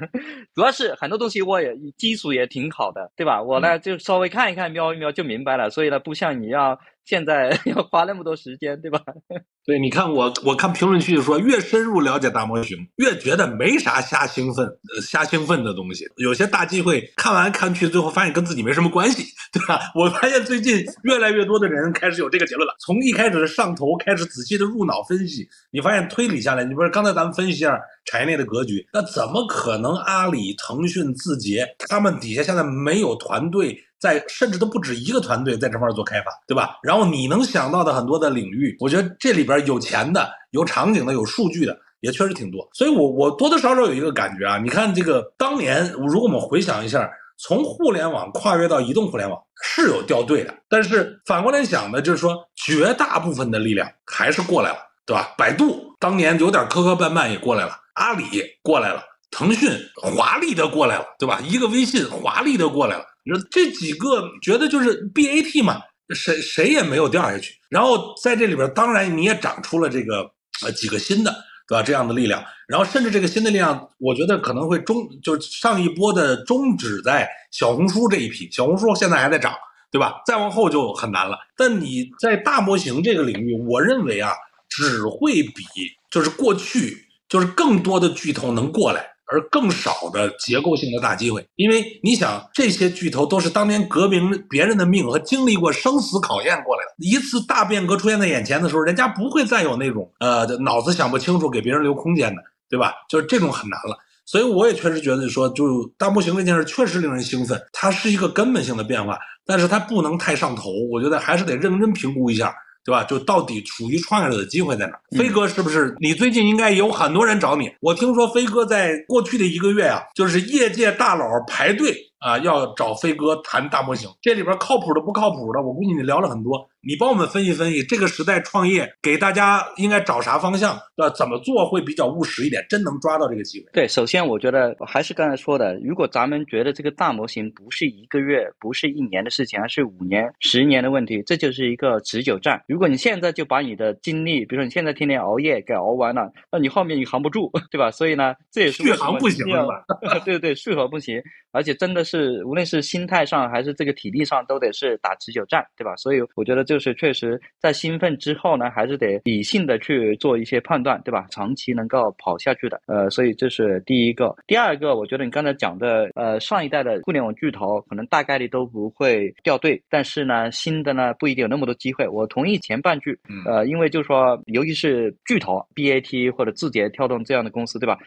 [0.54, 3.42] 主要是很多东西我也基础也挺好的，对吧？
[3.42, 5.70] 我呢就稍微看一看、瞄一瞄就明白了。
[5.70, 6.80] 所以呢，不像你要。
[7.08, 9.00] 现在 要花那么多时间，对吧？
[9.66, 16.06] 对，你看我，我看评论区就说，越深入了解大模型，越觉得没啥瞎兴奋、呃瞎兴奋的东西。
[16.18, 19.80] 有些大机会看完看去，最后发现跟自己没什么关系，对吧？
[19.96, 22.76] 我发现最近越来越多的人开始有这个结论了。
[22.80, 33.78] 从一开始的上头开始仔细的入脑分析，你发现推理下来，你不是刚才咱们分析一下产业链的格局，那怎么可能阿里、腾讯、字节他们底下现在没有团队？
[34.00, 36.78] 在甚至都不止一个团队在这块做开发，对吧？
[36.84, 42.68] 然后你能想到的很多的领域，我觉得这里边有钱的、有场景的、有数据的也确实挺多。
[42.74, 55.34] 所以，我我多多少少有一个感觉啊，你看这个当年，如果我们回想一下，从互联网跨越到移动互联网是有掉队的，但是反过来想呢，就是说绝大部分的力量还是过来了，对吧？
[55.38, 58.26] 百度当年有点磕磕绊绊也过来了，阿里
[58.64, 61.40] 过来了，腾讯华丽的过来了，对吧？
[61.44, 63.04] 一个微信华丽的过来了。
[63.52, 65.82] 这几个觉得就是 BAT 嘛，
[66.14, 67.56] 谁谁也没有掉下去。
[67.70, 70.30] 然后在这里边，当然你也长出了这个
[70.64, 71.32] 呃几个新的，
[71.68, 71.84] 对吧？
[71.84, 72.44] 这样的力量。
[72.68, 78.50] 然后甚至这个新的力量，我觉得可能会终，就是上一波的终止在小红书这一批。
[78.52, 79.54] 小红书现在还在涨，
[79.92, 80.22] 对吧？
[80.26, 81.38] 再往后就很难了。
[81.56, 84.32] 但你在大模型这个领域，我认为啊，
[84.70, 85.64] 只会比
[86.12, 89.06] 就是过去就是更多的巨头能过来。
[89.28, 97.06] 而更少的结构性的大机会，因为你想，这些巨头都是当年革命别人的命和经历过生死考验过来的。
[97.06, 102.94] 一次大变革出现在眼前的时候，人家不会再有那种呃脑子想不清楚给别人留空间的，对吧？
[103.10, 103.98] 就是这种很难了。
[104.26, 110.70] 所以我也确实觉得说，就大模型这件事确实令人兴奋，它是一个根本性的变化，但是它不能太上头。
[110.92, 112.54] 我觉得还是得认真评估一下。
[112.88, 113.04] 对吧？
[113.04, 114.98] 就到底属于创业者的机会在哪？
[115.12, 115.94] 飞哥是不是？
[116.00, 117.70] 你最近应该有很多人找你。
[117.82, 121.94] 我听说飞哥在过去的一个月啊，就是业界大佬排队。
[122.20, 131.14] 啊，要找飞哥谈大模型，这里边靠谱的不靠谱的，我估计你聊了很多，你帮我们分析分析，这个时代创业给大家应该找啥方向，对吧？
[131.16, 133.66] 怎么做会比较务实一点，真能抓到这个机会？
[133.72, 142.62] 对，首先我觉得还是刚才说的，如果咱们觉得这个大模型不是一个月，不是一年的事情，而是五年、十年的问题，这就是一个持久战。
[142.68, 147.92] 如果你现在就把你的精力，比如说你现在天天熬夜给熬完了，那你后面你扛不住，对吧？
[147.92, 149.84] 所以呢，这也是续航不行了，
[150.26, 155.96] 对对，续航不行，而且真的是无论是心态上还是这个体力上都得是打持久战，对吧？
[155.98, 161.28] 所以我觉得就是确实在兴奋之后呢，还是得理性的去做一些判断，对吧？
[161.30, 164.34] 长期能够跑下去的，呃，所以这是第一个。
[164.48, 172.08] 第二个，我觉得你刚才讲的，呃，上一代的互联网巨头可能大概率都不会掉队，但是呢，新的呢不一定有那么多机会。
[172.08, 177.98] 我同意前半句，呃，因为就是说，尤其是巨头 BAT 或者字节跳动这样的公司，对吧？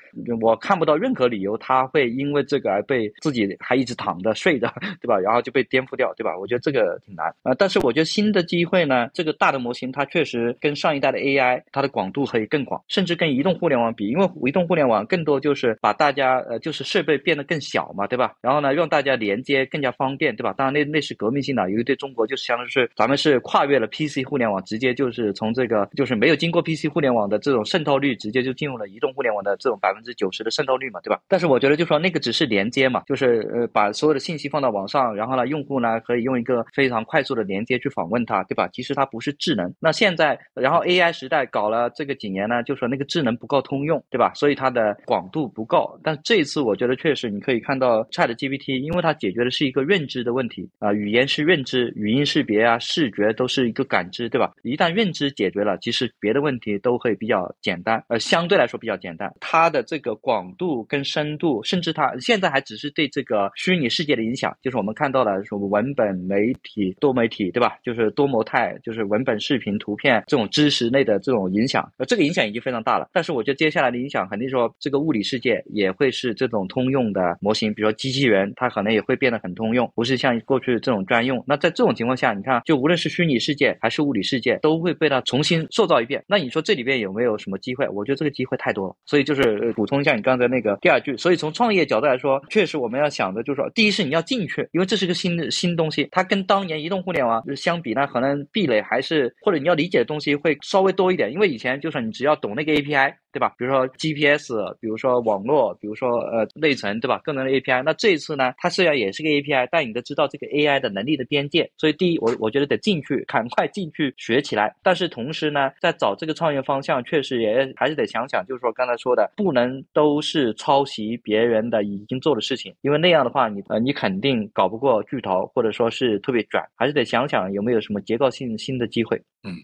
[0.41, 4.73] 我看不到任何理由他会因为这个而被自己还一直躺着睡着。
[5.01, 5.19] 对吧？
[5.19, 6.37] 然后就被颠覆掉，对吧？
[6.37, 7.55] 我觉得这个挺难啊。
[7.55, 18.35] 但是我觉得新的机会呢，这个大的模型它确实跟上一代的 AI 它的广度可以更广，甚至跟移动互联网比，因为移动互联网更多就是把大家呃就是设备变得更小嘛，对吧？
[18.41, 20.53] 然后呢，让大家连接更加方便，对吧？
[20.57, 31.21] 当然那那是革命性的，因为对中国就是相当于是咱们是跨越了 PC 互联网，直接就是从这个就是没有经过 PC 互联网的这种渗透率，直接就进入了移动互联网的这种百分之九十的渗透率嘛，对吧？
[31.29, 33.80] 但是我觉得就说那个只是连接嘛，就是呃把。
[33.81, 38.69] 把所有的信息放到网上，然后呢，用户呢可以用一个非常快速的连接去访问它，对吧？
[38.75, 39.75] 其实它不是智能。
[39.81, 44.35] 那现在，然后 AI 时代搞了这个几年呢，就说那个智能不够通用，对吧？
[44.35, 45.99] 所以它的广度不够。
[46.05, 54.53] 但这一次我觉得确实你可以看到 ChatGPT，因为它解决的是一个认知的问题啊，语言是认知，语音识别啊，视觉都是一个感知，对吧？
[54.63, 59.33] 一旦认知解决了，其实别的问题都会比较简单，呃，相对来说比较简单。
[59.41, 67.77] 它的这个广度跟深度，甚至它现在还只是对这个虚拟世界的影响，就是我们看到了什么文本媒体、多媒体，对吧？
[67.85, 73.09] 就是多模态，就是文本、视频、图片这种知识类的这种影响，呃，这个影响已经非常大了。
[73.13, 81.41] 但是我觉得接下来的影响肯定说，这个物理世界也会是这种通用的模型，比如说机器人，它可能也会变得很通用，不是像过去这种专用。
[81.47, 86.25] 那在这种情况下，你看，就无论是虚拟世界还是物理世界，都会被它重新塑造一遍。
[86.27, 87.89] 那你说这里边有没有什么机会？
[87.91, 88.97] 我觉得这个机会太多了。
[89.07, 91.17] 所以就是补充一下你刚才那个第二句。
[91.17, 101.33] 所以从创业角度来说，确实我们要想的就是第一是你要进去，因为这是个新的新东西，它跟当年移动互联网相比呢，可能壁垒还是或者你要理解的东西会稍微多一点。
[101.33, 103.15] 因为以前就是你只要懂那个 API。
[103.33, 103.55] 对吧？
[103.59, 107.21] 比如说 GPS，比如说网络，比如说呃内存，对吧？
[107.25, 107.83] 更多的 API。
[107.83, 111.71] 那这一次呢，它虽然也是个 API，但你得知道这个 AI 的能力的边界。
[111.77, 114.75] 所以第一，我我觉得得进去，赶快进去学起来。
[114.83, 129.17] 但是同时呢，在找这个创业方向，确实也还是得想想，就是说刚才说的，不能都是抄袭别人的已经做的事情，因为那样的话，你呃你肯定搞不过巨头，或者说是特别卷，还是得想想有没有什么结构性新的机会。
[129.45, 129.55] 嗯。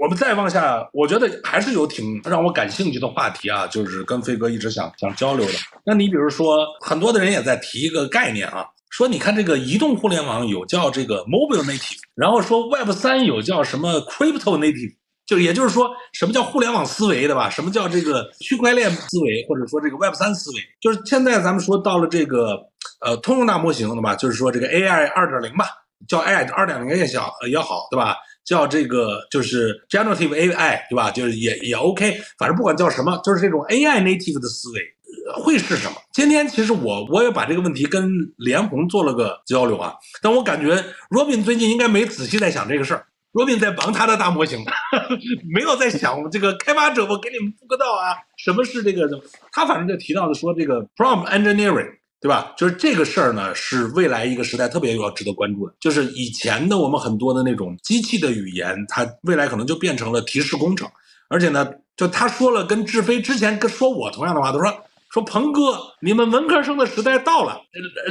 [0.00, 5.52] 我们再往下，我觉得还是有挺让我感兴趣的话题啊，就是跟飞哥一直想想交流的。
[5.84, 17.48] 那你比如说，很多的人也在提一个概念啊，说你看这个移动互联网有叫这个 mobile native，然后说 Web 三有叫什么 crypto native，就也就是说什么叫互联网思维的吧？
[17.48, 20.56] 什么叫这个区块链思维，或者说这个 Web 三思维？
[20.80, 22.58] 就是现在咱们说到了这个
[23.00, 24.16] 呃通用大模型的吧？
[24.16, 25.66] 就是说这个 AI 二点零吧，
[26.08, 28.16] 叫 AI 二点零也小也好对吧？
[28.44, 31.10] 叫这个就是 generative AI，对吧？
[31.10, 34.80] 就是也也 OK，反正不管叫什么，就是这种 AI native 的思维
[35.42, 35.96] 会是什么？
[36.12, 40.74] 今天其实我我也把这个问题跟连红做了个交流啊，但我感觉
[41.10, 44.64] Robin 最近应该没仔细在想这个事儿，Robin 在忙他的大模型，
[45.54, 49.08] 没有在想这个开发者，我给你们布个道啊，什么是这个？
[49.52, 51.98] 他反正就提到的说这个 prompt engineering。
[52.20, 52.52] 对吧？
[52.56, 55.74] 就是这个事儿呢，是未来一个时代特别要值得关注的。
[55.78, 60.88] 就是以前的我们很多的那种机器的语言，它未来可能就变成了提示工程。
[61.28, 67.60] 而且呢，就他说了跟志飞之前跟说我同样的话，他说说鹏哥，你们文科生的时代到了。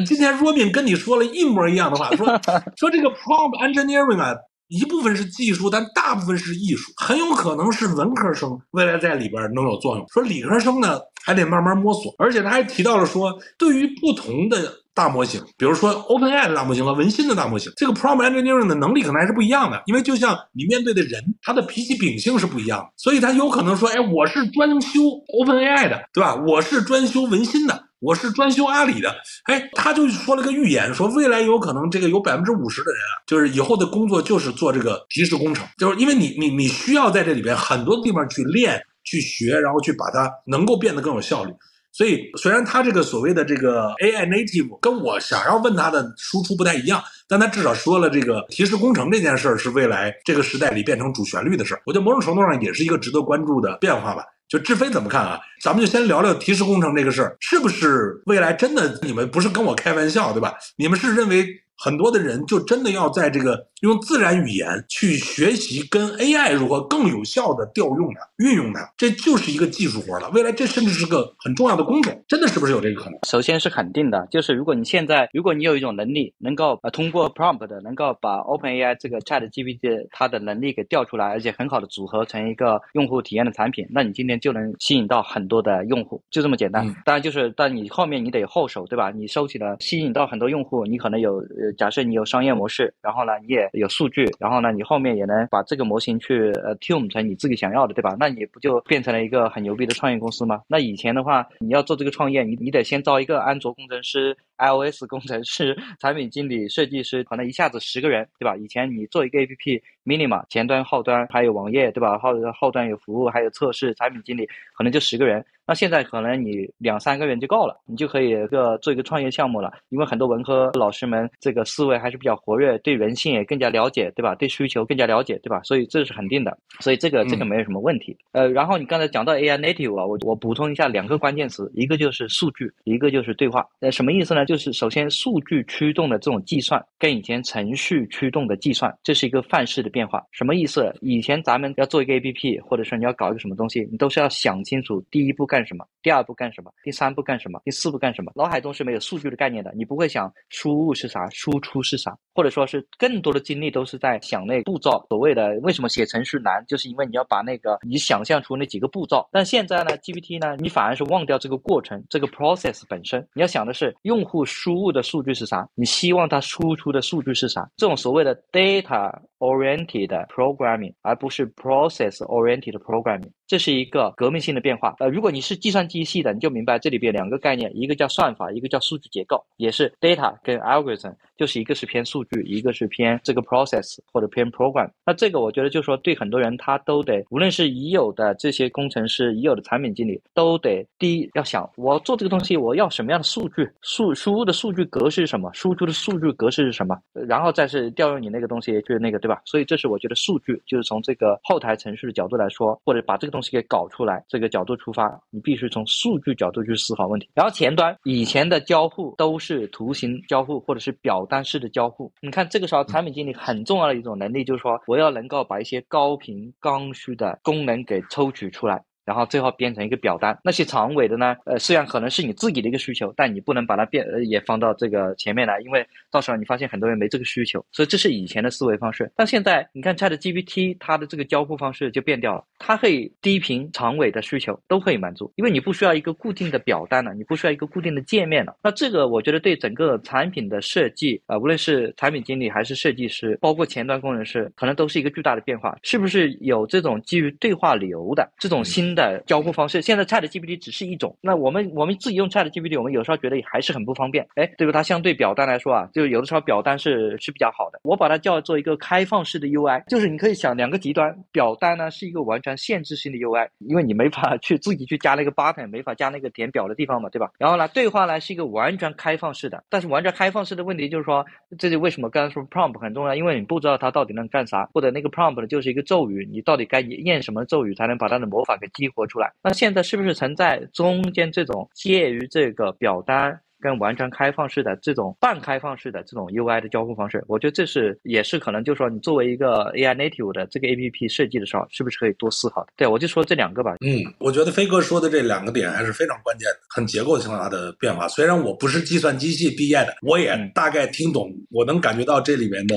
[0.05, 2.25] 今天若敏跟你说了一模一样的话，说
[2.77, 4.33] 说这个 prompt engineering 啊。
[4.67, 10.05] 一部分是技术，但大部分是艺术，很有可能是文科生未来在里边能有作用。
[10.09, 12.13] 说理科生呢，还得慢慢摸索。
[12.17, 19.81] 而且他还提到了说，对于不同的大模型，比如说 OpenAI 的大模型和文心的大模型，这个 prompt engineering 的能力可能还是不一样的。
[19.85, 24.99] 因为就像你面对的人，他的脾气秉性是不一样的，所以他有可能说，哎，我是专修
[25.39, 26.35] OpenAI 的，对吧？
[26.47, 27.86] 我是专修文心的。
[27.99, 41.51] 我是专修阿里的，哎，他就说了个预言，说未来有可能这个有百分之五十的人啊，就是以后的工作就是做这个提示工程，就是因为你你你需要在这里边很多地方去练、去学，然后去把它能够变得更有效率。
[41.91, 51.81] 所以虽然他这个所谓的这个 AI native 跟我想要问他的输出不太一样，但他至少说了这个提示工程这件事儿是未来这个时代里变成主旋律的事儿。
[51.87, 54.23] 我觉得某种程度上也是一个值得关注的变化吧。
[54.47, 55.39] 就志飞怎么看啊？
[55.61, 58.99] 咱们就先聊聊提示工程这个事儿，是不是未来真的？
[59.01, 60.55] 你们不是跟我开玩笑对吧？
[60.77, 61.45] 你们是认为？
[61.79, 70.29] 很多的人就真的要在这个用自然语言去学习跟 AI 如何更有效的调用它、运用它，这就是一个技术活了。
[70.31, 73.19] 未来这甚至是个很重要的工种，真的是不是有这个可能？
[73.27, 86.83] 首先是肯定的，就是如果你现在，如果你有一种能力，能够呃通过 prompt 的能够把 OpenAI 这个 ChatGPT 它的能力给调出来，而且很好的组合成一个用户体验的产品，那你今天就能吸引到很多的用户，就这么简单。
[87.05, 89.11] 当然就是，但你后面你得有后手，对吧？
[89.11, 91.43] 你收起了吸引到很多用户，你可能有。
[91.77, 98.15] 假设你有商业模式，然后呢，你也有数据，然后呢，你后面也能把这个模型去呃 tune 成你自己想要的，对吧？
[98.19, 100.61] 那你不就变成了一个很牛逼的创业公司吗？
[100.67, 108.55] 那以前的话，你要做这个创业，你你得先招一个安卓工程师、iOS 工程师、产品经理、设计师，可能一下子十个人，对吧？
[108.55, 112.17] 以前你做一个 APP，minima 前端、后端还有网页，对吧？
[112.17, 115.45] 后后端有服务，还有测试、产品经理，可能就十个人。
[115.67, 119.73] 那现在可能你两三个月就够了，你就可以一个做一个创业项目了。
[119.89, 124.33] 因为很多文科老师们这个思维还是比较活跃，对人性也更加了解，对吧？
[124.33, 125.61] 对需求更加了解，对吧？
[125.63, 128.17] 所以这是肯定的，所以这个这个没有什么问题。
[128.31, 133.67] 呃，然后你刚才讲到 AI native 啊，我我补充一下两个关键词，一个就是数据，一个就是对话。
[133.81, 134.45] 呃，什么意思呢？
[134.45, 140.23] 就是首先数据驱动的这种计算跟以前程序驱动的计算，这是一个范式的变化。
[140.31, 140.93] 什么意思？
[141.01, 148.31] 以前咱们要做一个 APP，或者说你要搞一个什么东西，你都是要想清楚第一步干什么，第二步干什么，第三步干什么，第四步干什么。
[148.35, 155.03] 脑海中是没有数据的概念的，你不会想输入是啥，输出是啥，或者说是更多的精力都是在想那步骤。
[155.09, 159.27] 所谓的为什么写程序难，就是因为你要把那个你想象出那几个步骤。
[159.31, 167.67] 但现在呢，GPT 呢，你反而是忘掉这个过程，这个 process 本身，你要想的是用户输入的数据是啥，你希望它输出的数据是啥。
[167.77, 173.29] 这种所谓的 data oriented programming，而不是 process oriented programming。
[173.47, 174.95] 这是一个革命性的变化。
[174.99, 184.89] 呃，如果你是计算机系的，你就明白这里边两个概念，一个叫算法，一个叫数据结构，也是 data 跟 algorithm，就是一个是偏数据，一个是偏这个 process 或者偏 program。
[185.05, 199.41] 那这个我觉得就是说，对很多人他都得，无论是已有的这些工程师、已有的产品经理，都得第一要想，我做这个东西我要什么样的数据，输输入的数据格式是什么，输出的数据格式是什么，然后再是调用你那个东西就是那个对吧？
[199.43, 207.29] 所以这是我觉得数据就是从这个后台程序的角度来说，或者把这个东西给搞出来这个角度出发，你必须从数据角度去思考问题。
[207.33, 218.81] 然后前端以前的交互都是图形交互或者是表单式的交互，你看这个时候产品经理很重要的一种能力就是说，我要能够把一些高频刚需的功能给抽取出来。
[219.07, 221.33] 然后最后变成一个表单，那些长尾的呢？
[221.45, 229.09] 呃，虽然可能是你自己的一个需求，但你不能把它变呃也放到这个前面来，因为到时候你发现很多人没这个需求，所以这是以前的思维方式。
[229.15, 238.57] 但现在你看 Chat GPT 它的这个交互方式就变掉了，它可以低频、长尾的需求都可以满足，因为你不需要一个固定的表单了，你不需要一个固定的界面了。
[238.61, 245.77] 那这个我觉得对整个产品的设计啊，无论是产品经理还是设计师，包括前端工程师，可能都是一个巨大的变化。
[245.83, 249.81] 是不是有这种基于对话流的这种新的交互方式？
[249.81, 254.73] 现在 Chat GPT 只是一种，那我们我们自己用 Chat GPT，我们有时候觉得还是很不方便，哎，对吧？
[254.73, 257.79] 它相对表单来说啊，就有的时候表单是是比较好的。
[257.83, 267.31] 我把它叫做一个开放式的 UI，就是你可以想两个极端，表单呢是一个完全限制性的 UI，因为你没法去自己去加那个 button，没法加那个点表的地方嘛，对吧？
[267.37, 271.25] 然后呢，对话呢是一个完全开放式的，但是完全开放式的问题就是说，
[271.59, 279.31] 这就为什么刚才说 prompt 很重要，因为你不知道它到底能干啥，或者那个 prompt 就是一个咒语，你到底该念什么咒语才能把它的魔法给激活出来？
[279.43, 283.39] 那现在是不是存在中间这种介于这个表单？
[283.59, 292.67] 跟完全开放式的这种半开放式的这种 UI 的交互方式，我觉得这是也是可能就是说你作为一个 AI native 的这个 APP 设计的时候，是不是可以多思考的？
[292.77, 293.77] 对，我就说这两个吧。
[293.83, 298.07] 嗯，我觉得飞哥说的这两个点还是非常关键的，很结构性化的变化。
[298.07, 302.75] 虽然我不是计算机系毕业的，我也大概听懂，我能感觉到这里面的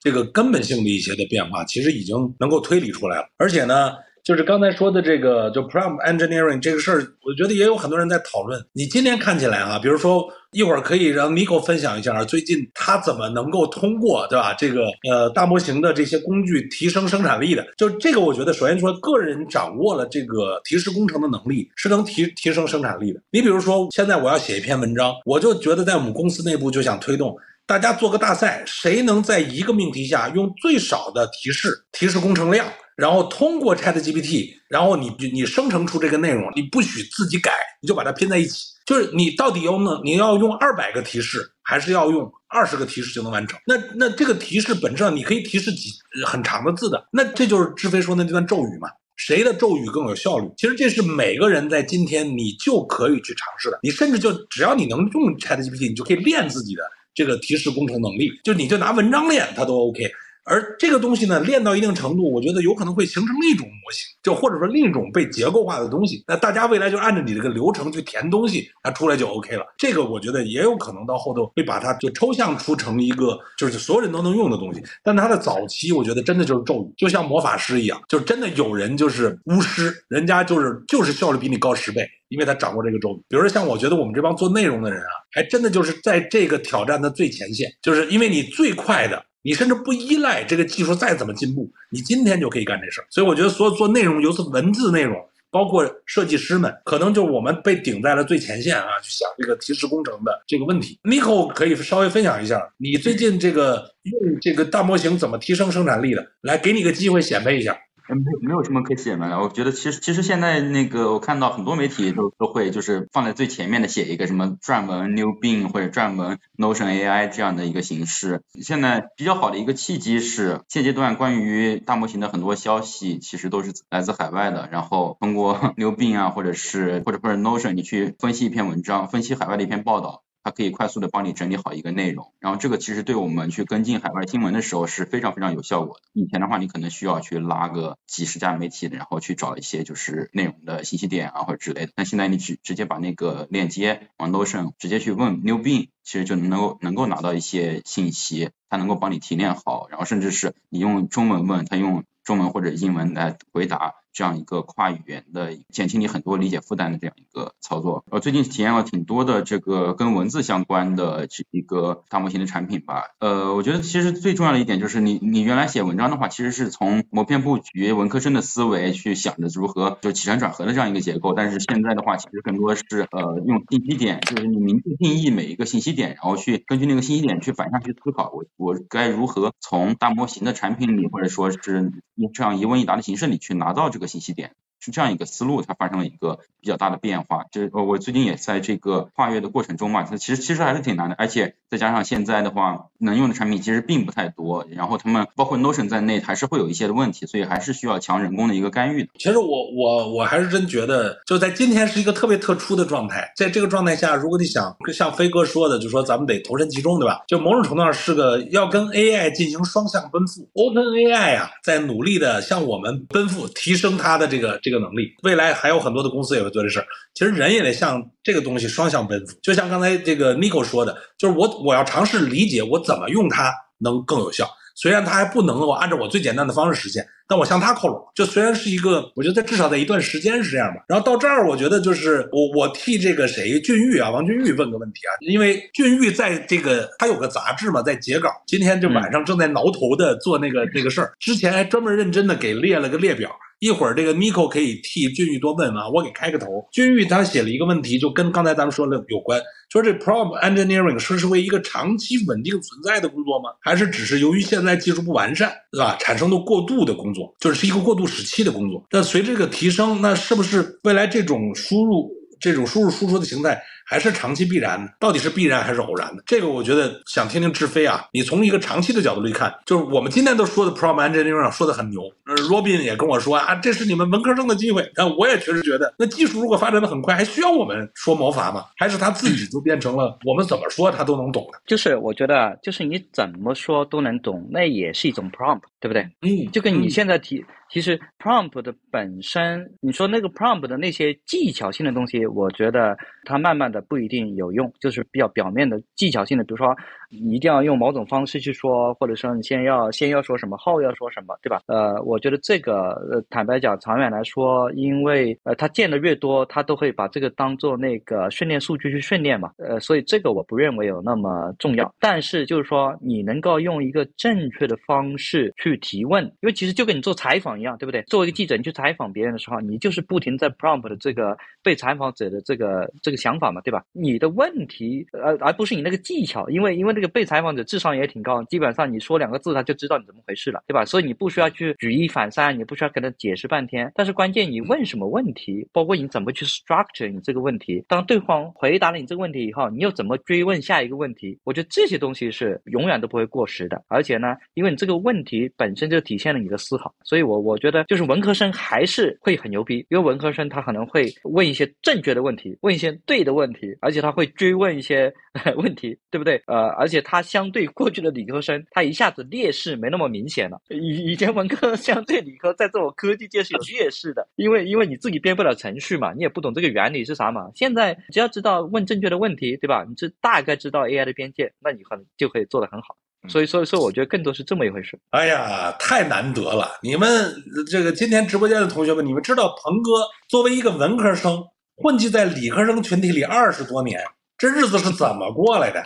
[0.00, 3.26] 这个根本性的一些的变化，其实已经能够推理出来了。
[3.36, 3.92] 而且呢。
[4.24, 8.64] 就是刚才说的这个，就 prompt engineering 这个事儿，我觉得也有很多人在讨论。
[8.72, 14.54] 你今天看起来啊，比如说一会儿可以让 Nico 分享一下最近他怎么能够通过，对吧？
[14.54, 17.66] 这个呃大模型的这些工具提升生产力的。
[17.76, 23.20] 就这个，我觉得首先说，个人掌握了这个提示工程的能力，是能提提升生产力的。
[23.32, 27.36] 你比如说，现在我要写一篇文章，我就觉得在我们公司内部就想推动
[27.66, 32.66] 大家做个大赛，谁能在一个命题下用最少的提示提示工程量。
[32.94, 37.50] 然后通过 Chat GPT，然后你你生成出这个内容，你不许自己改，
[37.80, 38.66] 你就把它拼在一起。
[38.84, 39.98] 就是你到底要呢？
[40.04, 43.58] 你要用二百个提示，还是要用二十个提示就能完成？
[43.66, 45.88] 那那这个提示本质上你可以提示几
[46.26, 47.02] 很长的字的。
[47.10, 48.88] 那这就是志飞说的那段咒语嘛？
[49.16, 50.46] 谁的咒语更有效率？
[50.58, 53.78] 其实这是每个人在今天你就可以去尝试的。
[53.82, 56.82] 你甚至就只要你能用 Chat GPT，你就可以练自己的
[57.14, 58.30] 这个提示工程能力。
[58.44, 60.10] 就你就拿文章练，它都 OK。
[60.44, 66.24] 而这个东西呢，练到一定程度，我觉得有可能会形成另一种模型，就或者说另一种被结构化的东西。
[66.26, 69.64] 那大家未来就按照你这个流程去填东西，它出来就 OK 了。
[69.78, 74.82] 这个我觉得也有可能到后头会把它就抽象出成一个就是所有人都能用的东西。
[75.04, 83.22] 但它的早期，我觉得真的就是咒语，就像魔法师一样，就真的有人就是巫师，人家就是就是效率比你高十倍，因为他掌握这个咒语。
[83.28, 89.24] 比如说像我觉得我们这帮做内容的人啊，还真的就是在这个挑战的最前线，就是因为你最快的。
[89.42, 93.06] 你甚至不依赖这个技术再怎么进步，你今天就可以干这事儿。
[93.10, 95.16] 所以我觉得，所有做内容，尤其文字内容，
[95.50, 100.98] 包括设计师们，可能就我们被顶在了最前线啊，去想这个提示工程的这个问题。
[101.02, 106.26] Niko 可以稍微分享一下，你最近这个用这个大模型怎么提升生产力的？
[106.40, 107.76] 来，给你个机会显摆一下。
[108.14, 109.40] 没有没有什么可写的了。
[109.40, 118.42] 我觉得其实其实现在那个我看到很多媒体都都会就是放在最前面的写一个什么撰文 New Bing 或者撰文 Notion AI 这样的一个形式。
[118.60, 130.22] 现在比较好的一个契机是现阶段关于大模型的很多消息其实都是来自海外的，然后通过 New Bing 啊或者是或者或者 Notion 你去分析一篇文章，分析海外的一篇报道。
[130.42, 136.02] 它可以快速的帮你整理好一个内容，然后这个其实对我们去跟进海外新闻的时候是非常非常有效果的。
[136.12, 141.92] 以前的话，你可能需要去拉个几十家媒体，然后去找一些就是内容的信息点啊或者之类的。
[141.94, 153.94] 但现在你直直接把那个链接往 Notion 直接去问 New Bing，其实就能够能够拿到一些信息，它能够帮你提炼好，然后甚至是你用中文问，它用中文或者英文来回答。
[154.12, 184.01] 这样一个跨语言的减轻你很多理解负担的这样一个操作，呃，最近体验了挺多的这个跟文字相关的这一个大模型的产品吧，呃，我觉得其实最重要的一点就是你你原来写文章的话，其实是从模片布局、文科生的思维去想着如何就起承转合的这样一个结构，但是现在的话，其实更多是呃用信息点，就是你明确定义每一个信息点，然后去根据那个信息点去反向去思考，我我该如何从大模型的产品里，或者说是用这样一问一答的形式里去拿到这个。
[184.02, 184.54] 个信息点。
[184.82, 187.44] 是这样一个思路，它发生了一个比较大的变化。
[187.52, 199.10] 就是呃，我最近也在这个跨越的过程中嘛，它其实其实还是挺难的，而且再加上现在的话，能用的产品其实并不太多，然后他们包括 Notion 在内还是会有一些的问题，所以还是需要强人工的一个干预的。
[199.18, 207.22] 其实我我我还是真觉得，就在今天是一个特别特殊的状态，在这个状态下，如果你想像飞哥说的，就说咱们得投身其中，对吧？
[207.28, 215.52] 就某种程度上是个要跟 AI 进行双向奔赴，Open AI 啊，在努力的向我们奔赴，提升它的这个这个能力，未来。
[215.54, 216.86] 还有很多的公司也会做这事儿。
[217.14, 219.36] 其实人也得向这个东西双向奔赴。
[219.42, 224.48] 就像刚才这个 Nico 说的，就是我我要尝试理解我怎么用它能更有效。
[224.74, 228.02] 虽然它还不能够按照我最简单的方式实现，但我向它靠拢。
[228.14, 230.82] 就虽然是一个，我觉得至少在一段时间是这样吧。
[230.88, 241.12] 然后到这儿，我觉得就是我我替这个谁俊玉啊，王俊玉问个问题啊，因为俊玉在这个他有个杂志嘛，在截稿，今天就晚上正在挠头的做那个那个事儿。
[241.20, 243.30] 之前还专门认真的给列了个列表。
[243.62, 246.66] 一会儿这个 Miko 可以替俊玉多问问，我给开个头。
[246.72, 249.40] 俊玉他写了一个问题，就跟刚才咱们说的有关，
[249.70, 253.50] 说这 prompt engineering 是是为一个长期稳定存在的工作吗？
[253.60, 255.96] 还是只是由于现在技术不完善，是吧？
[256.00, 258.84] 产生的过渡的工作，就是是一个过渡时期的工作。
[258.90, 262.10] 那随着这个提升，那是不是未来这种输入、
[262.40, 263.62] 这种输入输出的形态？
[263.92, 266.22] 还是长期必然的，到底是必然还是偶然的？
[266.24, 274.90] 这个我觉得想听听志飞啊，你从一个长期的角度来看，就是我们今天都说的 prompt engineering 说的很牛，呃，Robin 也跟我说啊，这是你们文科生的机会。
[274.94, 278.64] 但我也确实觉得，那技术如果发展的很快，还需要我们说魔法吗？
[278.78, 281.60] 还是他自己就变成了我们怎么说他都能懂的？
[281.68, 286.02] 就是我觉得，就是你怎么说都能懂，那也是一种 prompt，对不对？
[286.22, 287.44] 嗯，就跟你现在提。
[287.70, 296.76] 其实 prompt 的本身，你说那个 prompt 的那些技巧性的东西，我觉得它慢慢的不一定有用，就是比较表面的技巧性的，比如说
[297.22, 301.60] 你一定要用某种方式去说，或者说你先要先要说什么，后要说什么，对吧？
[301.66, 311.94] 呃，我觉得这个呃，坦白讲，长远来说，因为呃，他见的越多，他都会把这个当做那个训练数据去训练嘛，呃，所以这个我不认为有那么重要。
[312.00, 317.52] 但是就是说，你能够用一个正确的方式去提问，因为其实就跟你做采访。
[317.52, 318.02] 一样对不对？
[318.04, 323.84] 作为一个记者，你去采访别人的时候，你就是不停在 prompt 的这个被采访者的这个这个想法嘛，对吧？
[323.92, 330.84] 你的问题，呃，而不是你那个技巧，因为因为那被采访者智商也挺高，基本上你说两个字他就知道你怎么回事了，对吧？
[330.84, 333.90] 所以你不需要去举一反三，你不需要跟他解释半天。
[333.94, 341.38] 但是关键你问什么问题，包括你怎么去 structure 你这个问题，当对方回答了你这个问题以后，你又怎么追问下一个问题？
[341.44, 343.80] 我觉得这些东西是永远都不会过时的。
[343.86, 347.52] 而且呢，因为你这个问题本身就体现了你的思考，所以我我。
[347.52, 355.12] 我觉得就是文科生还是会很牛逼，因为文科生他可能会问一些正确的问题，问一些对的问题，而且他会追问一些
[355.56, 356.42] 问题，对不对？
[356.46, 360.60] 呃，而且他相对过去的理科生，他一下子劣势没那么明显了。
[360.68, 367.50] 以以前文科 相对理科在这种科技界是有劣势的，因为因为你自己编不了程序嘛，你也不懂这个原理是啥嘛。
[367.54, 369.86] 现在只要知道问正确的问题，对吧？
[369.88, 372.96] 你这大概知道 AI 的边界，那你可能就可以做得很好。
[373.28, 374.98] 所以，所以说，我觉得更多是这么一回事。
[375.10, 376.68] 哎呀，太难得了！
[376.82, 377.32] 你们
[377.70, 379.90] 这个今天直播间的同学们，你们知道鹏哥
[380.28, 381.44] 作为一个文科生，
[381.76, 384.02] 混迹在理科生群体里二十多年，
[384.36, 385.80] 这日子是怎么过来的？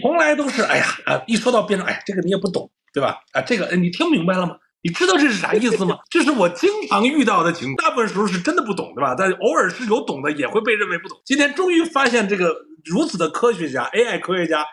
[0.00, 3.18] 从来都是哎呀啊，一说到编程，哎，这个你也不懂，对吧？
[3.32, 4.56] 啊，这个你听明白了吗？
[4.82, 5.98] 你知道这是啥意思吗？
[6.10, 9.14] 这是我经常遇到的情况，大部分时候是真的不懂，对吧？
[9.16, 11.20] 但偶尔是有懂的，也会被认为不懂。
[11.24, 14.64] 今天终于发现这个如此的科学家，AI 科学家。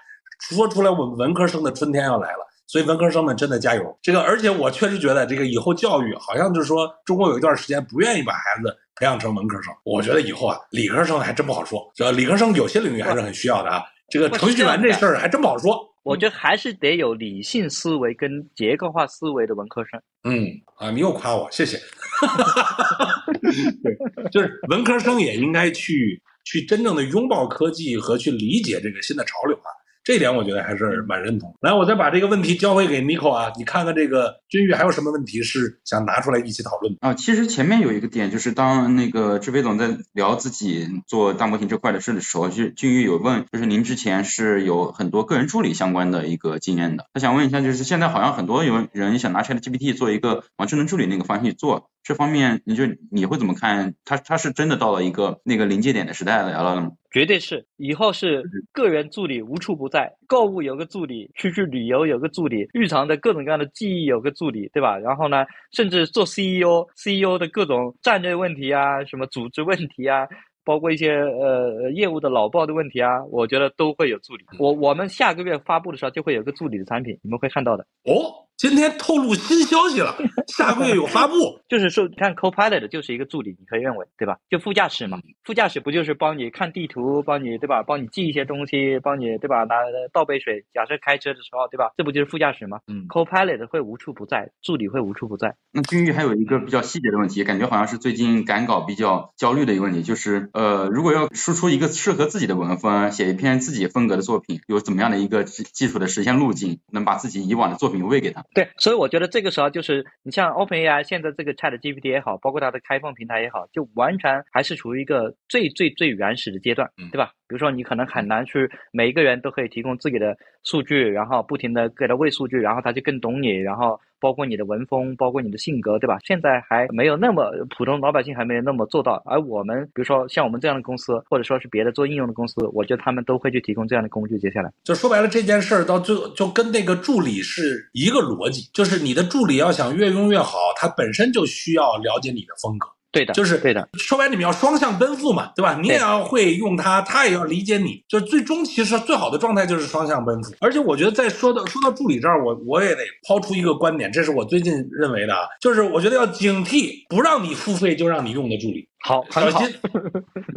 [0.49, 2.47] 说出来，我们文科生的春天要来了。
[2.65, 3.99] 所以文科生们真的加油。
[4.01, 9.74] 这个，而且我确实觉得这个以后教育好像就是说，中国有一段时间不愿意把孩子培养成文科生。
[9.84, 11.91] 我觉得以后啊，理科生还真不好说。
[11.93, 13.84] 这理科生有些领域还是很需要的啊。
[14.10, 15.88] 这个程序员这事儿还真不好说。
[16.03, 20.01] 我觉得还是得有理性思维跟结构化思维的文科生。
[20.24, 20.47] 嗯
[20.78, 21.78] 啊，你又夸我，谢谢。
[23.84, 23.95] 对，
[24.32, 29.70] 就是文科生也应该去去真正的拥抱科技和去理解这个新的潮流啊。
[30.10, 31.55] 这点我觉得还是蛮认同。
[31.62, 37.14] 来，我再把这个问题交回给 Nico 啊，你看看这个君玉还有什么问题是想拿出来一起讨论啊？
[37.14, 51.91] 其实前面有一个点，就是当那个志飞总在聊自己做大模型这块的事的时候，就君玉有问，就是您之前是有很多个人助理相关的一个经验的，他想问一下，就是现在好像很多有人想拿 ChatGPT 做一个往智能助理那个方向去做。
[52.04, 53.93] 这方面，你就你会怎么看？
[54.04, 56.91] 它它是真的到了一个那个临界点的时代了，了吗？
[57.12, 64.97] 绝对是，以后是个人助理无处不在，购物有个助理，出去旅游有个助理，日常的各种各样的记忆有个助理，对吧？
[64.97, 70.28] 然后呢，甚至做 CEO，CEO 的各种战略问题啊，什么组织问题啊，
[70.64, 74.45] 包括一些呃业务的老报的问题啊，我觉得都会有助理。
[74.58, 77.86] 我我们下个月发布的时候就会有个助理的产品，你们会看到的。
[78.04, 78.49] 哦。
[78.60, 81.34] 今天透露新消息了， 下个月有发布。
[81.70, 84.38] 就是说，你看，Copilot 就是一个助理，你可以认为，对吧？
[84.49, 87.84] 就副驾驶嘛，副驾驶不就是帮你看地图，帮你对吧？
[87.84, 89.64] 帮你记一些东西，帮你对吧？
[89.64, 89.76] 拿
[90.12, 91.91] 倒杯水，假设开车的时候，对吧？
[91.95, 92.82] 这不就是副驾驶吗？
[92.88, 95.55] 嗯，Copilot 会无处不在，助理会无处不在。
[95.72, 108.43] 那君玉还有一个比较细节的问题，感觉好像是最近赶稿比较焦虑的一个问题，就是呃，如果要输出一个适合自己的文风，写一篇自己风格的作品，有怎么样的一个技术的实现路径，能把自己以往的作品喂给他？
[108.54, 117.32] 对，所以我觉得这个时候就是你像 OpenAI 现在这个 Chat GPT 也好，包括它的开放平台也好，就完全还是处于一个最最最原始的阶段，对吧？
[117.47, 126.17] 比如说你可能很难去每一个人都可以提供自己的数据，然后不停的给他喂数据，然后他就更懂你，然后包括你的文风，包括你的性格，对吧？
[126.24, 134.38] 现在还没有那么普通老百姓还没有那么做到，而我们比如说像我们这样的公司，或者说是别的做应用的公司，我觉得他们都会去提供这样的工具。
[134.38, 142.88] 接下来就说白了，这件事儿到最后就跟那个助理是一个逻辑，就是你的助理要想越用越好，他本身就需要了解你的风格。
[143.12, 143.89] 对的，就是对的。
[143.93, 145.78] 说白，你们要双向奔赴嘛，对吧？
[145.82, 148.03] 你也要会用它，它也要理解你。
[148.07, 150.53] 就是最终其实最好的状态就是双向奔赴。
[150.60, 158.88] 而且我觉得，在说到说到助理这儿，我我也得抛出一个观点，这是我最近认为的啊，就是我觉得要警惕不让你付费就让你用的助理。
[159.02, 159.76] 好，小心，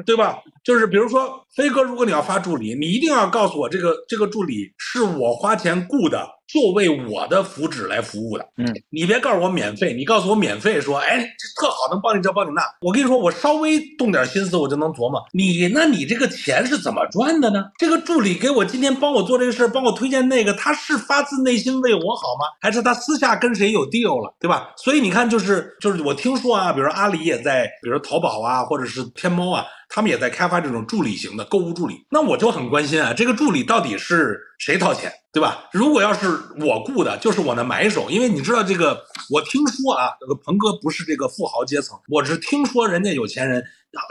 [0.05, 0.39] 对吧？
[0.65, 6.29] 就是比如说，飞哥，如果你要发助理，你一定要告诉我，这个这个助理是我花钱雇的。
[6.53, 12.61] 就为我的福祉来服务的，嗯，你别告诉我免费，你告诉我免费，说，哎，这特好，能帮你这帮你那。
[12.83, 17.65] 我跟你说，我稍微动点心思，我就能琢磨你，那你这个钱是怎么赚的呢？
[17.79, 22.45] 这个助理给我今天帮我做这个事儿，帮我推荐那个，他是发自内心为我好吗？
[22.61, 24.75] 还是他私下跟谁有 deal 了，对吧？
[24.77, 29.65] 所以你看，就是就是我听说啊，比如说阿里也在，比如说淘宝好啊，或者是天猫啊。
[29.95, 35.69] 他们也在开发这种助理型的购物助理，那我就很关心啊，这个助理到底是谁掏钱，对吧？
[35.71, 36.29] 如果要是
[36.59, 43.63] 我雇的，就是我的买手，因为你知道这个，我听说啊，这个鹏哥不是这个富豪阶层，我是听说人家有钱人。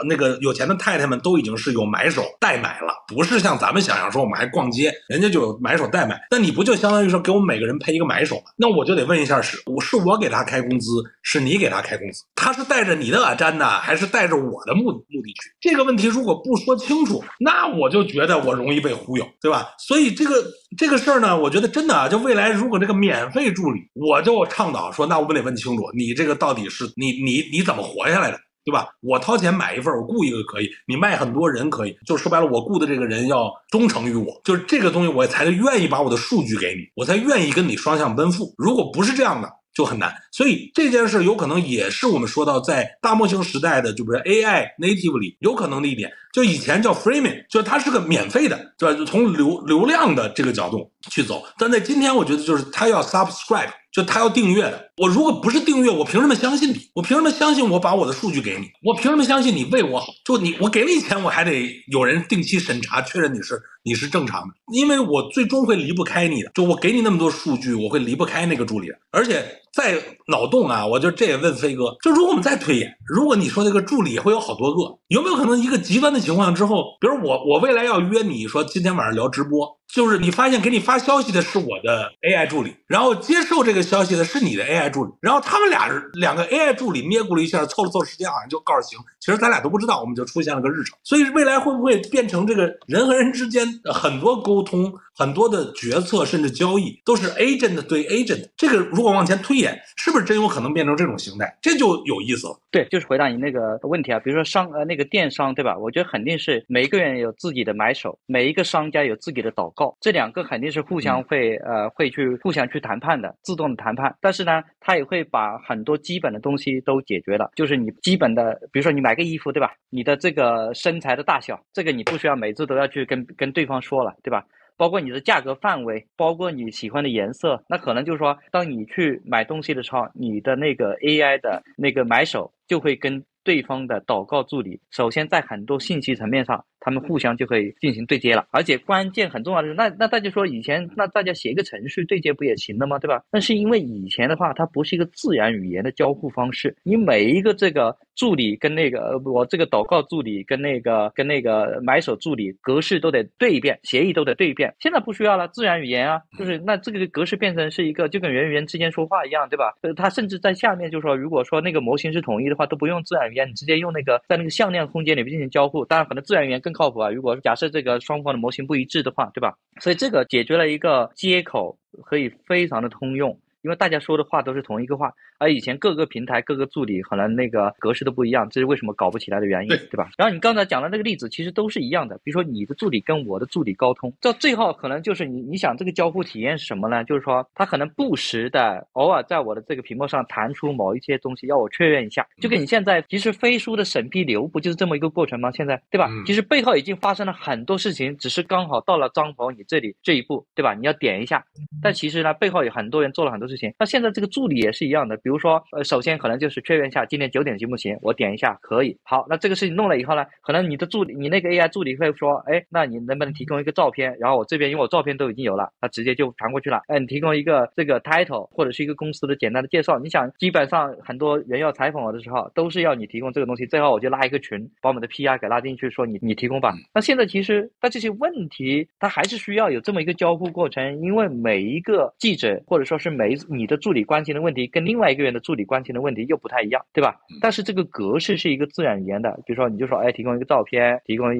[0.06, 6.20] 那个有钱的太太们都已经是有买手代买了，不是像咱们想象说我们还逛街，人家就有买手代买。
[6.30, 8.42] 那你不就相当于说给我们每个人配一个买手吗？
[8.56, 12.22] 那我就得问一下，是我是我给他开工资，是你给他开工资？
[12.34, 15.52] 他是带着你的阿詹呢，还是带着我的目目的去？
[15.60, 19.68] 这个问题如果不说清楚，那我就觉得我容易被忽悠，对吧？
[19.78, 20.44] 所以这个
[20.76, 28.38] 这个事儿呢，我觉得真的啊，就未来如果这个免费助理，我就倡导说，那我们得问清楚，你这个到底是你你你怎么活下来的？
[28.64, 28.88] 对吧？
[29.00, 38.54] 我掏钱买一份，我雇一个可以，你卖很多人可以，就说白了，我雇的这个人要忠诚于我，就是这个东西，我才愿意把我的数据给你，我才愿意跟你双向奔赴。
[38.56, 40.14] 如果不是这样的，就很难。
[40.30, 48.98] 所以这件事有可能也是我们说到在大模型时代的，就比如 AI native 里有可能的一点，就以前叫 framing，就它是个免费的，对吧？
[48.98, 53.70] 就从流流量的这个角度去走，但在今天，我觉得就是它要 subscribe。
[53.92, 56.88] 就他要订阅的，我如果不是订阅，我凭什么相信你？
[56.94, 58.70] 我凭什么相信我把我的数据给你？
[58.82, 60.06] 我凭什么相信你为我好？
[60.24, 66.50] 就你，我给你钱，我还得有人定期审查确认你是你是正常的，因为我最终会离不开你的。
[66.54, 68.88] 就我给你那么多数据，我会离不开那个助理。
[69.10, 90.98] 而且再脑洞啊，我就这也问飞哥，就如果我们再推演，如果你说那个助理会有好多个，有没有可能一个极端的情况之后，比如我我未来要约你说今天晚上聊直播，就是你发现给你发消息的是我的 AI 助理，然后接受这个消息的是你的 AI 助理，然后他们俩两个 AI 助理咩咕了一下，凑了凑时间，好像就告诉行，其实咱俩都不知道，我们就出现了个日程。
[91.02, 98.48] 所以未来会不会变成这个人和人之间很多沟通、很多的决策甚至交易都是 agent 对 agent？
[98.56, 101.56] 这个如果往前推演，是不是真有可能变成这种形态？
[101.62, 102.58] 这就有意思了。
[102.70, 105.76] 对，就是回答你那个问题啊，比如说商呃那个电商对吧？
[105.78, 114.14] 我觉得肯定是每一个人有自己的买手，每一个商家有自己的导购，这两个肯定是互相会呃会去互相去谈判的，自动的谈判。
[114.20, 119.72] 但是呢，他也会把很多基本的东西都解决了，就是你基本的，比如说你买个衣服对吧？
[119.90, 124.44] 你的这个身材的大小，这个你不需要每次都要去跟跟对方说了对吧？
[124.82, 136.64] 包括你的价格范围，包括你喜欢的颜色，那可能就是说，当你去买东西的时候，你的那个 AI 的那个买手就会跟对方的祷告助理，首先在很多信息层面上。
[136.84, 142.98] 他们互相就可以进行对接了，而且关键很重要的是，那那大家说以前那大家写一个程序对接不也行了吗？
[142.98, 143.22] 对吧？
[143.30, 154.74] 那是因为以前的话，它不是一个自然语言的交互方式，你每一个这个助理跟那个我这个祷告助理跟那个跟那个买手助理格式都得对一遍，协议都得对一遍。
[154.80, 159.72] 现在不需要了，自然语言啊，就是那这个格式变成是一个就跟人与人之间说话一样，对吧？
[159.82, 165.84] 呃，它甚至在下面就说，如果说那个模型是统一的话，都不用自然语言，你直接用那个在那个向量空间里面进行交互。
[165.84, 167.10] 当然，可能自然语言更靠谱啊。
[167.10, 169.56] 如果假设这个双方的模型不一致的话，对吧？
[169.80, 173.38] 所以这个解决了一个接口，可以非常的通用。
[173.62, 180.10] 因为大家说的话都是同一个话，而以前各个平台、各个助理可能那个格式都不一样，这是为什么搞不起来的原因，对吧？
[180.16, 187.04] 然后你刚才讲的那个例子其实都是一样的，比如说你的助理跟我的助理沟通，到最后可能就是你你想这个交互体验是什么呢？
[187.04, 195.50] 就是说他可能不时的偶尔在我的这个屏幕上弹出某一些东西，要我确认一下，就跟你现在其实飞书的审批流不就是这么一个过程吗？
[195.52, 196.10] 现在对吧？
[196.26, 200.74] 其实背后已经发生了很多事情，只是刚好到了张鹏你这里这一步，对吧？
[200.74, 201.44] 你要点一下，
[201.82, 204.32] 但其实呢背后有很多人做了很多事情，那现在这个。
[204.32, 208.96] 助理也是一样的，比如说，呃，首先可能就是确认一下今天九点行不行，我点一下可以。
[209.02, 214.16] 好，那这个事情弄了以后呢，可能你的助理，你那个 AI 助理会说，哎，那你能不能提供一个照片？
[214.18, 216.80] 然后我这边因为我照片都已经有了，他直接就传过去了。
[216.88, 219.98] 哎，你提供一个这个 title 或者是一个公司的简单的介绍。
[219.98, 223.66] 你想，基本上很多人要采访我的时候，都是要你提供这个东西。
[223.66, 226.72] 最后我就拉一个群，把我们的 PR 给拉进去，说你你提供吧。
[226.94, 235.12] 那现在其实，那这些问题，它还是需要有这么一个交互过程，因为每一个记者或者说是每你的助理关心的问题跟另外。
[235.12, 237.20] 一个人的助理关心的问题又不太一样，对吧？
[237.42, 241.34] 但是这个格式是一个自然语言的，比如说你就说，哎，提供一个照片，提供呃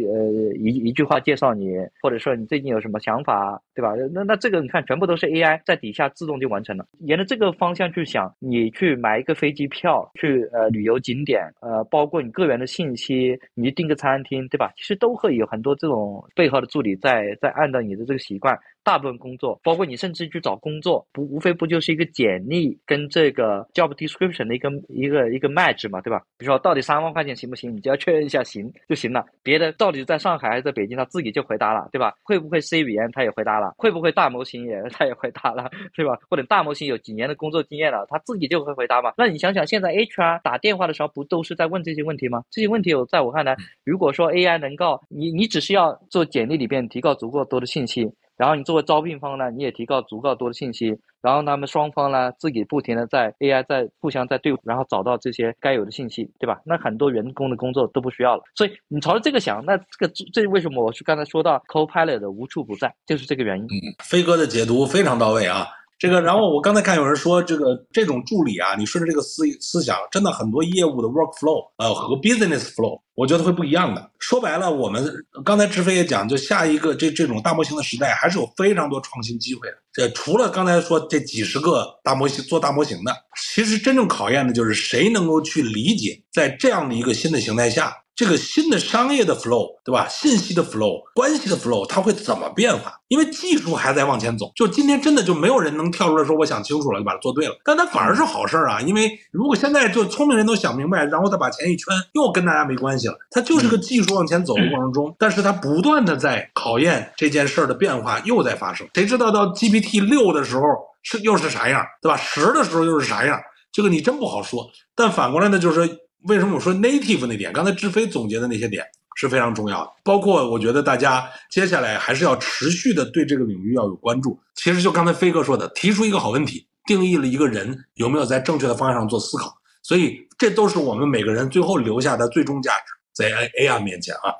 [0.58, 1.70] 一一句话介绍你，
[2.02, 3.94] 或者说你最近有什么想法，对吧？
[4.12, 6.84] 那那这个你看，全部都是 AI 在底下自动就完成了。
[6.98, 14.70] 沿着这个方向去想，你去买一个飞机票，去呃旅游景点，呃，包括你个人的信息，你订个餐厅，对吧？
[14.76, 18.54] 其实都会有很多这种背后的助理在在按照你的这个习惯。
[18.84, 26.20] 大部分工作，包括你甚至去找工作，不无非不就是一个简历跟这个 job description 的一个一个一个 match 嘛，对吧？
[26.38, 27.74] 比如说到底三万块钱行不行？
[27.74, 29.24] 你就要确认一下行就行了。
[29.42, 32.14] 别的到底在上海还是在北京，他自己就回答了，对吧？
[32.22, 36.18] 会不会 C 语言他也回答了，会不会大模型也他也回答了，对吧？
[36.28, 39.12] 或者大模型有几年的工作经验了，他自己就会回答嘛？
[39.16, 42.42] 那你想想，现在 HR 打电话的时候不都是在问这些问题吗？
[42.50, 48.10] 这些问题我在我看来，如果说 AI 能够你你只是要做简历里边提高足够多的信息。
[48.36, 56.60] 然后你作为招聘方呢，你也提高足够多的信息，然后他们双方呢自己不停的在 AI 在互相在对，然后找到这些该有的信息，对吧？
[56.64, 58.42] 那很多员工的工作都不需要了。
[58.54, 63.64] 所以你朝着这个想，那这个这为什么我是刚才说到 Copilot 无处不在，就是这个原因。
[63.64, 65.66] 嗯飞哥的解读非常到位啊。
[66.02, 74.10] 这个，然后我刚才看有人说，这个这种助理啊，你顺着这个思思想，真的很多业务的 workflow，呃，和 business flow，我觉得会不一样的。
[74.18, 75.08] 说白了，我们
[75.44, 79.76] 刚才志飞也讲，就下一个这这种大模型的时代，还是有非常多创新机会的。
[79.92, 83.14] 这除了刚才说这几十个大模型做大模型的，
[83.54, 87.96] 其实真正考验的就是谁能够去理解，在这样的一个新的形态下。
[88.22, 90.06] 这个新的商业的 flow，对吧？
[90.06, 92.94] 信息的 flow，关系的 flow，它会怎么变化？
[93.08, 94.52] 因为技术还在往前走。
[94.54, 97.54] 就今天真的就没有人能跳出来说我想清楚了就把它做对了。
[97.64, 98.80] 但它反而是好事儿啊！
[98.82, 103.14] 因为如果现在就聪明人都想明白，然后再把钱一圈，又跟大家没关系了。
[103.28, 108.86] 它就是个技术往前走的过程中，但是它不断的在考验这件事儿的变化又在发生。
[108.94, 110.62] 谁知道到 GPT 六的时候
[111.02, 112.16] 是又是啥样，对吧？
[112.16, 113.40] 十的时候又是啥样？
[113.72, 114.70] 这个你真不好说。
[114.94, 115.98] 但反过来呢，就是。
[116.24, 117.52] 为什么我说 native 那点？
[117.52, 118.84] 刚才志飞总结的那些点
[119.16, 124.40] 是非常重要的，包括我觉得大家接下来还是要持续的对这个领域要有关注。
[124.54, 129.52] 其实就刚才飞哥说的，提出一个好问题，定义了一个人有没有在正确的方向上做思考。
[129.82, 134.30] 所以，这都是我们每个人最后留下的最终价值，在 A I 面前啊。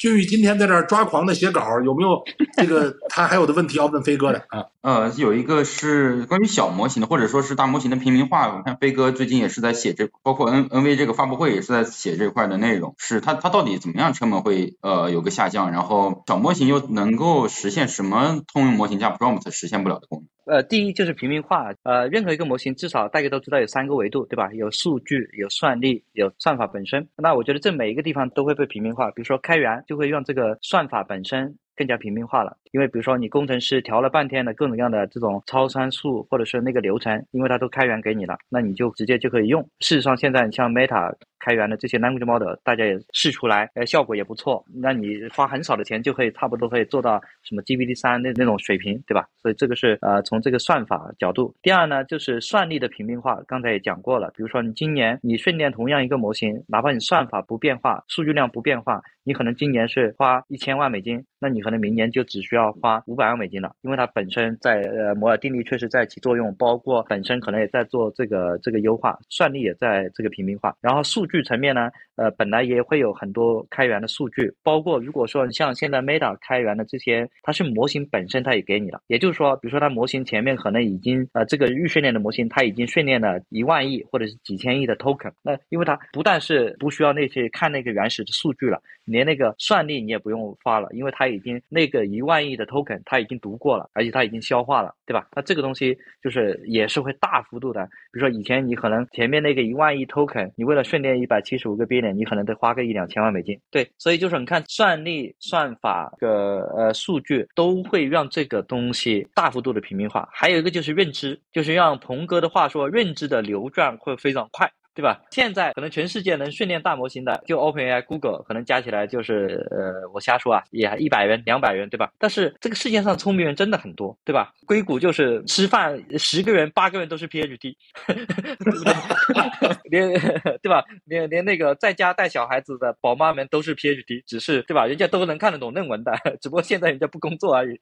[0.00, 2.24] 俊宇今天在这儿抓狂的写稿，有没有
[2.56, 4.64] 这个他还有的问题要问飞哥的 啊？
[4.80, 8.48] 呃，有一个是关于小模型的，或者说是大模型的平民化。
[8.56, 12.94] 我看飞哥最近也是在写这，包括 N N V 这个发布会也是在写这块的内容。
[12.96, 15.70] 是它它到底怎么样成本会呃有个下降？
[15.70, 20.28] 然后小模型又能够实现什么通用模型加 Prompt 实现不了的功能？
[20.50, 21.72] 呃，第一就是平民化。
[21.84, 24.52] 呃，任何一个模型至少大家都知道有三个维度，对吧？
[24.52, 27.06] 有数据，有算力，有算法本身。
[27.16, 29.10] 那我觉得这每一个地方都会被平民化。
[29.12, 31.56] 比如说开源就会让这个算法本身。
[31.76, 39.62] 更加平民化了，因为比如说你工程师调了半天的各种各样的这种超参数，或者是那个流程，因为它都开源给你了，那你就直接就可以用。
[39.80, 44.64] 事实上，现在你像 Meta 开源的这些 language model，大家也试出来，呃，效果也不错。
[44.74, 49.26] 那你花很少的钱就可以差不多可以做到什么 GPT 三那那种水平，对吧？
[49.40, 51.54] 所以这个是呃从这个算法角度。
[51.62, 54.28] 第二呢，就是算力的平民化，刚才也讲过了。
[54.36, 59.00] 比如说你今年你训练同样一个模型，哪怕你算法不变化，数据量不变化。
[59.22, 70.76] 你可能今年是花一千万美金，那你可能明年就只需要要花五百万美金了，因为它本身在呃摩尔定律确实在起作用，包括本身可能也在做这个这个优化，算力也在这个平民化。
[70.80, 88.80] 然后数据层面呢，呃，本来也会有很多开源的数据，包括如果说像现在 Meta 开源的这些，它是模型本身它也给你了，也就是说，比如说它模型前面可能已经呃这个预训练的模型，它已经训练了一万亿或者是几千亿的 token，那因为它不但是不需要那些看那个原始的数据了。
[89.06, 95.28] 连那个算力你也不用发了，因为它已经那个一万亿的 token 它已经读过了，而且它已经消化了，对吧？
[95.34, 103.58] 那这个东西就是也是会大幅度的，比如说以前你可能前面那个一万亿 token，你为了训练一百七十五个 BID 点你可能得花个一两千万美金。
[103.70, 106.28] 对，所以就是你看算力、算法的
[106.76, 110.28] 呃数据都会让这个东西大幅度的平民化。
[110.32, 114.70] 还有一个就是认知，就是让鹏哥的话说，认知的流转会非常快。
[115.00, 115.18] 对吧？
[115.30, 122.12] 现在可能全世界能训练大模型的，就 OpenAI、Google，可能加起来就是呃，我瞎说啊，也一百人、两百人，对吧？
[122.18, 124.52] 但是这个世界上聪明人真的很多，对吧？
[124.66, 127.74] 硅谷就是吃饭十个人八个人都是 PhD，
[129.90, 130.12] 连
[130.60, 130.84] 对吧？
[131.06, 134.84] 连连那个在家带小孩子的宝妈们都是 PhD，只是对吧？
[134.86, 137.78] 人家都能看得懂论文的， 只不过现在人家不工作而已，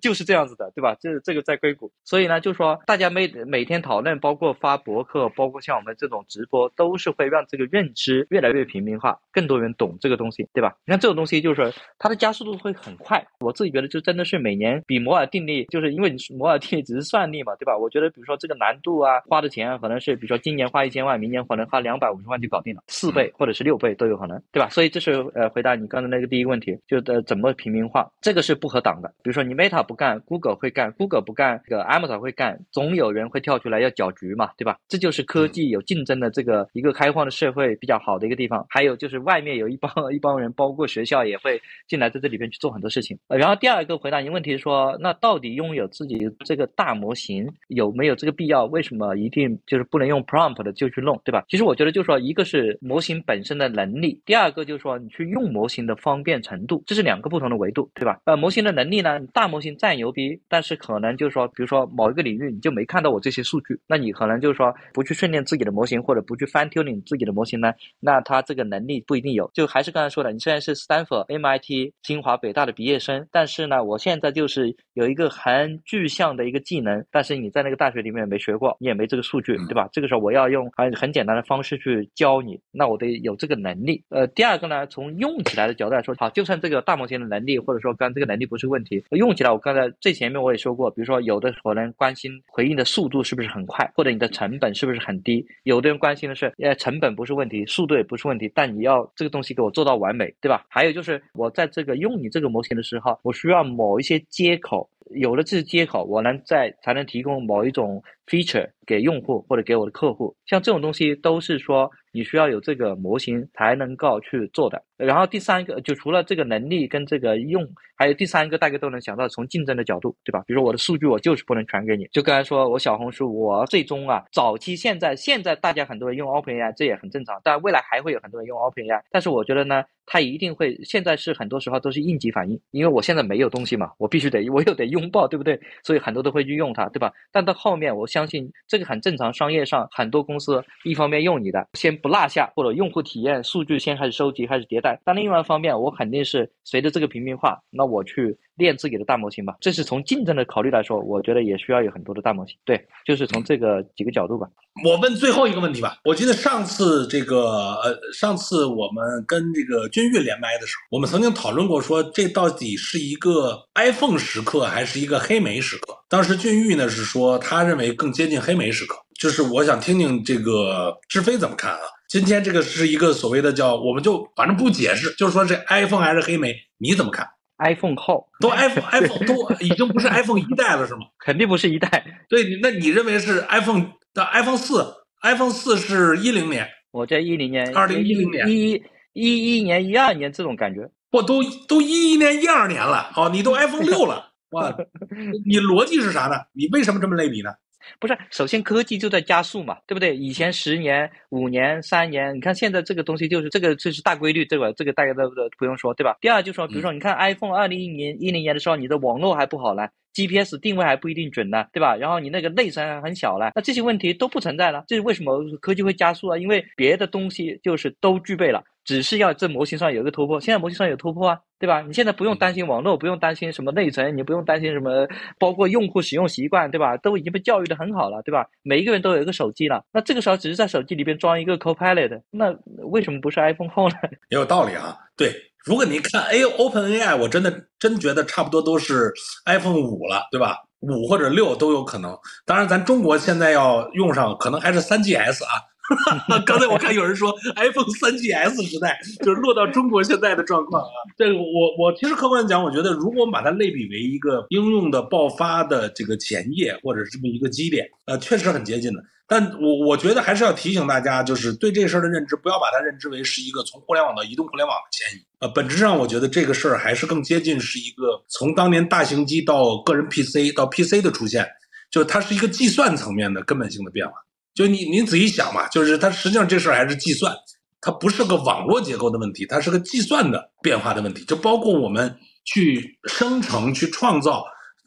[0.00, 0.96] 就是这样子的，对吧？
[0.98, 6.24] 这这个在硅谷，所以呢，就说大家每每天讨论，包括发博客，包括像我们这种。
[6.46, 10.76] 播都是会让这个认知越来越平民化，更多人懂这个东西，对吧？
[10.86, 13.24] 你看这种东西就是它的加速度会很快。
[13.40, 17.76] 我自己觉得就真的是每年比摩尔定律，就是因为摩尔定律只是算力嘛，对吧？
[17.76, 24.68] 我觉得比如说这个难度啊，花的钱可能是比如说今年花一千万，明年可能花两百五十万就搞定了，四倍或者是六倍都有可能，对吧？
[24.68, 29.08] 所以这是呃回答你刚才那个第一个问题，就呃怎么平民化，这个是不可挡的。
[29.22, 34.78] 比如说你 Meta 不干，Google 会干，Google 不干，这个 Amazon 会干，总有人会跳出来要搅局嘛，对吧？
[34.88, 36.17] 这就是科技有竞争。
[36.18, 43.18] 的这个一个开放的社会比较好的一个地方，还有就是外面有一帮 一帮人，包括学校也会进来在这里边去做很多事情。
[43.28, 48.64] 然后第二个回答你问题说，那到底拥有自己这个大模型有没有这个必要？
[48.66, 51.44] 为什么一定就是不能用 prompt 的就去弄，对吧？
[51.48, 58.20] 其实我觉得就是说，一个是模型本身的能力，第二个就是说你去用模型的方便程度，这是两个不同的维度，对吧？
[58.24, 66.02] 呃，模型的能力呢，大模型再牛逼，但是可能就是说，比如说某一个领域你就没看到我这些数据，那你可能就是说不去训练自己的模型。
[66.08, 67.70] 或者不去 fine tuning 自己的模型呢？
[68.00, 69.50] 那他这个能力不一定有。
[69.52, 79.86] 就还是刚才说的，你虽然是 Stanford、MIT、清华、北大的毕业生，但是呢，我现在就是有一个很具象的一个技能，但是你在那个大学里面没学过，你也没这个数据，对吧？
[79.92, 84.02] 这个时候我要用很很简单的方式去教你，那我得有这个能力。
[84.08, 95.97] 呃，第二个呢，从用起来的角度来说，好，就算这个大模型的能力，或者说刚这个能力不是问题，用起来我刚才最前面我也说过，比如说有的可能关心回应的速度是不是很快，或者你的成本是不是很低，有的人。
[95.98, 100.64] 关心的是，呃，成本不是问题，速度也不是问题，但你要这个东西给我做到完美，对吧？
[100.68, 111.90] 还有就是，我在这个用你这个模型的时候，我需要某一些接口，有了这些接口，我能在才能提供某一种 feature 给用户或者给我的客户，像这种东西都是说。
[112.10, 114.82] 你需要有这个模型才能够去做的。
[114.96, 117.62] 然后第三个，就除了这个能力跟这个用，
[117.96, 120.42] 还有第三个，大家都能想到从竞争的角度，对吧？
[120.46, 122.06] 比如说我的数据我就是不能传给你。
[122.10, 127.38] 就刚才说我小红书，我最终啊，早期现在现在大家很多人用 OpenAI，这也很正常。
[127.44, 129.02] 但未来还会有很多人用 OpenAI。
[129.10, 135.60] 但是我觉得呢，它一定会现在是很多时候都是应急反应，因为我现在没有东西嘛，我必须得我又得拥抱，对不对？
[135.84, 137.12] 所以很多都会去用它，对吧？
[137.30, 139.32] 但到后面我想相信这个很正常。
[139.32, 145.00] 商业上很多公司一方面用你的，先不落下，或者用户体验数据先开始收集，开始迭代。
[145.04, 149.56] 但另外一方面，我肯定是随着这个平民化，那我去练自己的大模型吧。
[149.60, 152.56] 这是从竞争的考虑来说，我觉得也需要有很多的大模型。
[152.64, 154.46] 对，就是从这个几个角度吧。
[154.84, 155.96] 我问最后一个问题吧。
[156.04, 165.96] 我记得上次这个呃，上次我们跟这个君玉连麦的时候，我们曾经讨论过，说这到底是一个 iPhone 时刻还是一个黑莓时刻？
[166.08, 168.96] 当时俊玉呢是说，他认为更接近黑莓时刻。
[169.18, 171.80] 就是我想听听这个志飞怎么看啊？
[172.08, 177.26] 今天这个是一个所谓的叫，我们就反正不解释，就是说这 iPhone 还是黑莓，你怎么看
[177.58, 181.06] ？iPhone 后都 iPhone iPhone 都已经不是 iPhone 一代了是吗？
[181.18, 182.04] 肯定不是一代。
[182.28, 184.84] 对，那你认为是 iPhone 的 iPhone 四
[185.22, 188.82] ？iPhone 四是一零年，我在一零年，二零一零年，一
[189.12, 190.88] 一一年一二年这种感觉。
[191.10, 194.70] 我都都一一年一二年了，哦，你都 iPhone 六了，哇，
[195.46, 196.36] 你逻辑是啥呢？
[196.52, 197.50] 你为什么这么类比呢？
[197.98, 200.16] 不是，首先科技就在加速嘛，对不对？
[200.16, 204.72] 以前十年、五年、三年，你看现在这个东西就是这个，这是大规律，对吧？
[204.76, 206.16] 这个大家都都不用说，对吧？
[206.20, 209.88] 第二就说，比如说你看 iPhone 二零一零一零年的时候，你的网络还不好呢
[210.26, 211.94] ，GPS 定位还不一定准呢，对吧？
[211.96, 214.84] 然后你那个内存很小了，那这些问题都不存在了。
[214.88, 216.36] 这是为什么科技会加速啊？
[216.38, 218.62] 因为别的东西就是都具备了。
[218.84, 221.82] 只是要这模型上有一个突破，现在模型上有突破啊，对吧？
[221.82, 225.06] 你现在不用担心网络，不用担心什么内存，你不用担心什么，
[225.38, 226.96] 包括用户使用习惯，对吧？
[226.96, 228.46] 都已经被教育的很好了，对吧？
[228.62, 232.56] 每一个人都有一个手机了，那这个时候只是在手机里边装一个 Copilot，那
[232.90, 233.96] 为什么不是 iPhone 后呢？
[234.30, 234.96] 也有道理啊。
[235.18, 235.30] 对，
[235.68, 239.12] 如果你看 A Open AI，我真的真觉得差不多都是
[239.44, 240.56] iPhone 五了，对吧？
[240.80, 242.16] 五或者六都有可能。
[242.46, 245.50] 当然，咱中国现在要用上，可能还是三 GS 啊。
[246.44, 250.90] 刚才我看有人说 iPhone 3GS 时代就是落到中国现在的状况啊。
[251.16, 259.02] 这个我我其实客观讲，我觉得如果我们把它类比为一个应用的爆发的这个前夜或者是这么一个基点，呃，确实很接近的。
[259.30, 265.22] 但我我觉得还是要提醒大家，就是对这事儿的认知，不要把它认知为是一个从互联网到移动互联网的迁移。
[265.40, 271.46] 呃，本质上我觉得这个事儿还是更接近是一个从当年大型机到个人 PC 到 PC 的出现，
[271.90, 274.14] 就它是一个计算层面的根本性的变化。
[274.58, 277.32] 就你，你仔细想嘛，就是它实际上这事儿还是计算，
[277.80, 281.24] 它不是个网络结构的问题，它是个计算的变化的问题。
[281.26, 282.12] 就包括我们
[282.44, 284.42] 去生成、去创造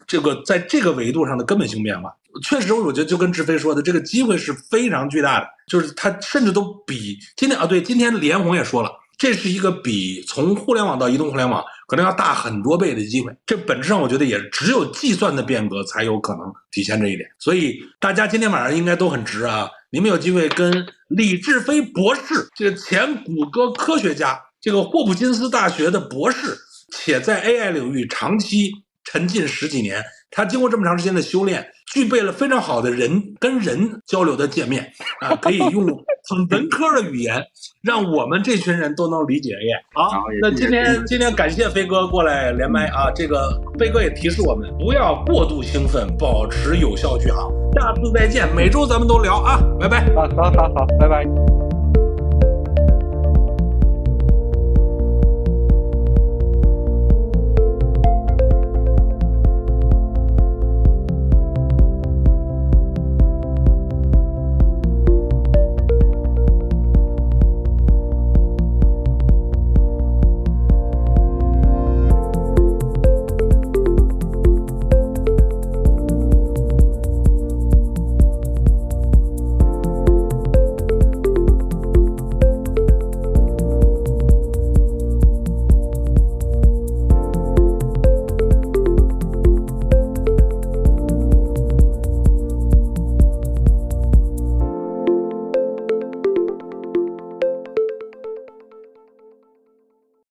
[0.06, 2.14] 这个在这个维度上的根本性变化，
[2.44, 8.92] 确实，我觉得就跟志飞说的，这个机会是非常巨大的，就是它甚至都比今天啊，对，今天李彦宏也说了。
[9.18, 13.36] 这是一个比从互联网到移动互联网可能要大很多倍的机会。
[13.46, 17.30] 这本质上我觉得也只有计算的变革才有可能体现这一点。
[17.38, 19.70] 所以大家今天晚上应该都很值啊！
[19.90, 26.58] 你们有机会跟李志飞博士，这个前谷歌科学家，这个霍普金斯大学的博士，
[26.94, 28.72] 且在 AI 领域长期
[29.04, 30.02] 沉浸十几年，
[30.32, 31.68] 他经过这么长时间的修炼。
[31.94, 34.82] 具备了非常好的人跟人交流的界面
[35.20, 35.86] 啊， 可以用
[36.30, 37.44] 很文科的语言，
[37.84, 39.50] 让我们这群人都能理解。
[39.60, 39.76] 耶。
[39.94, 40.10] 好，
[40.42, 47.52] 那今天今天感谢飞哥过来连麦啊，这个飞哥也提示我们不要过度兴奋，保持有效续航。
[47.74, 50.06] 下次再见，每周咱们都聊啊，拜拜。
[50.16, 51.61] 好好好好，拜拜。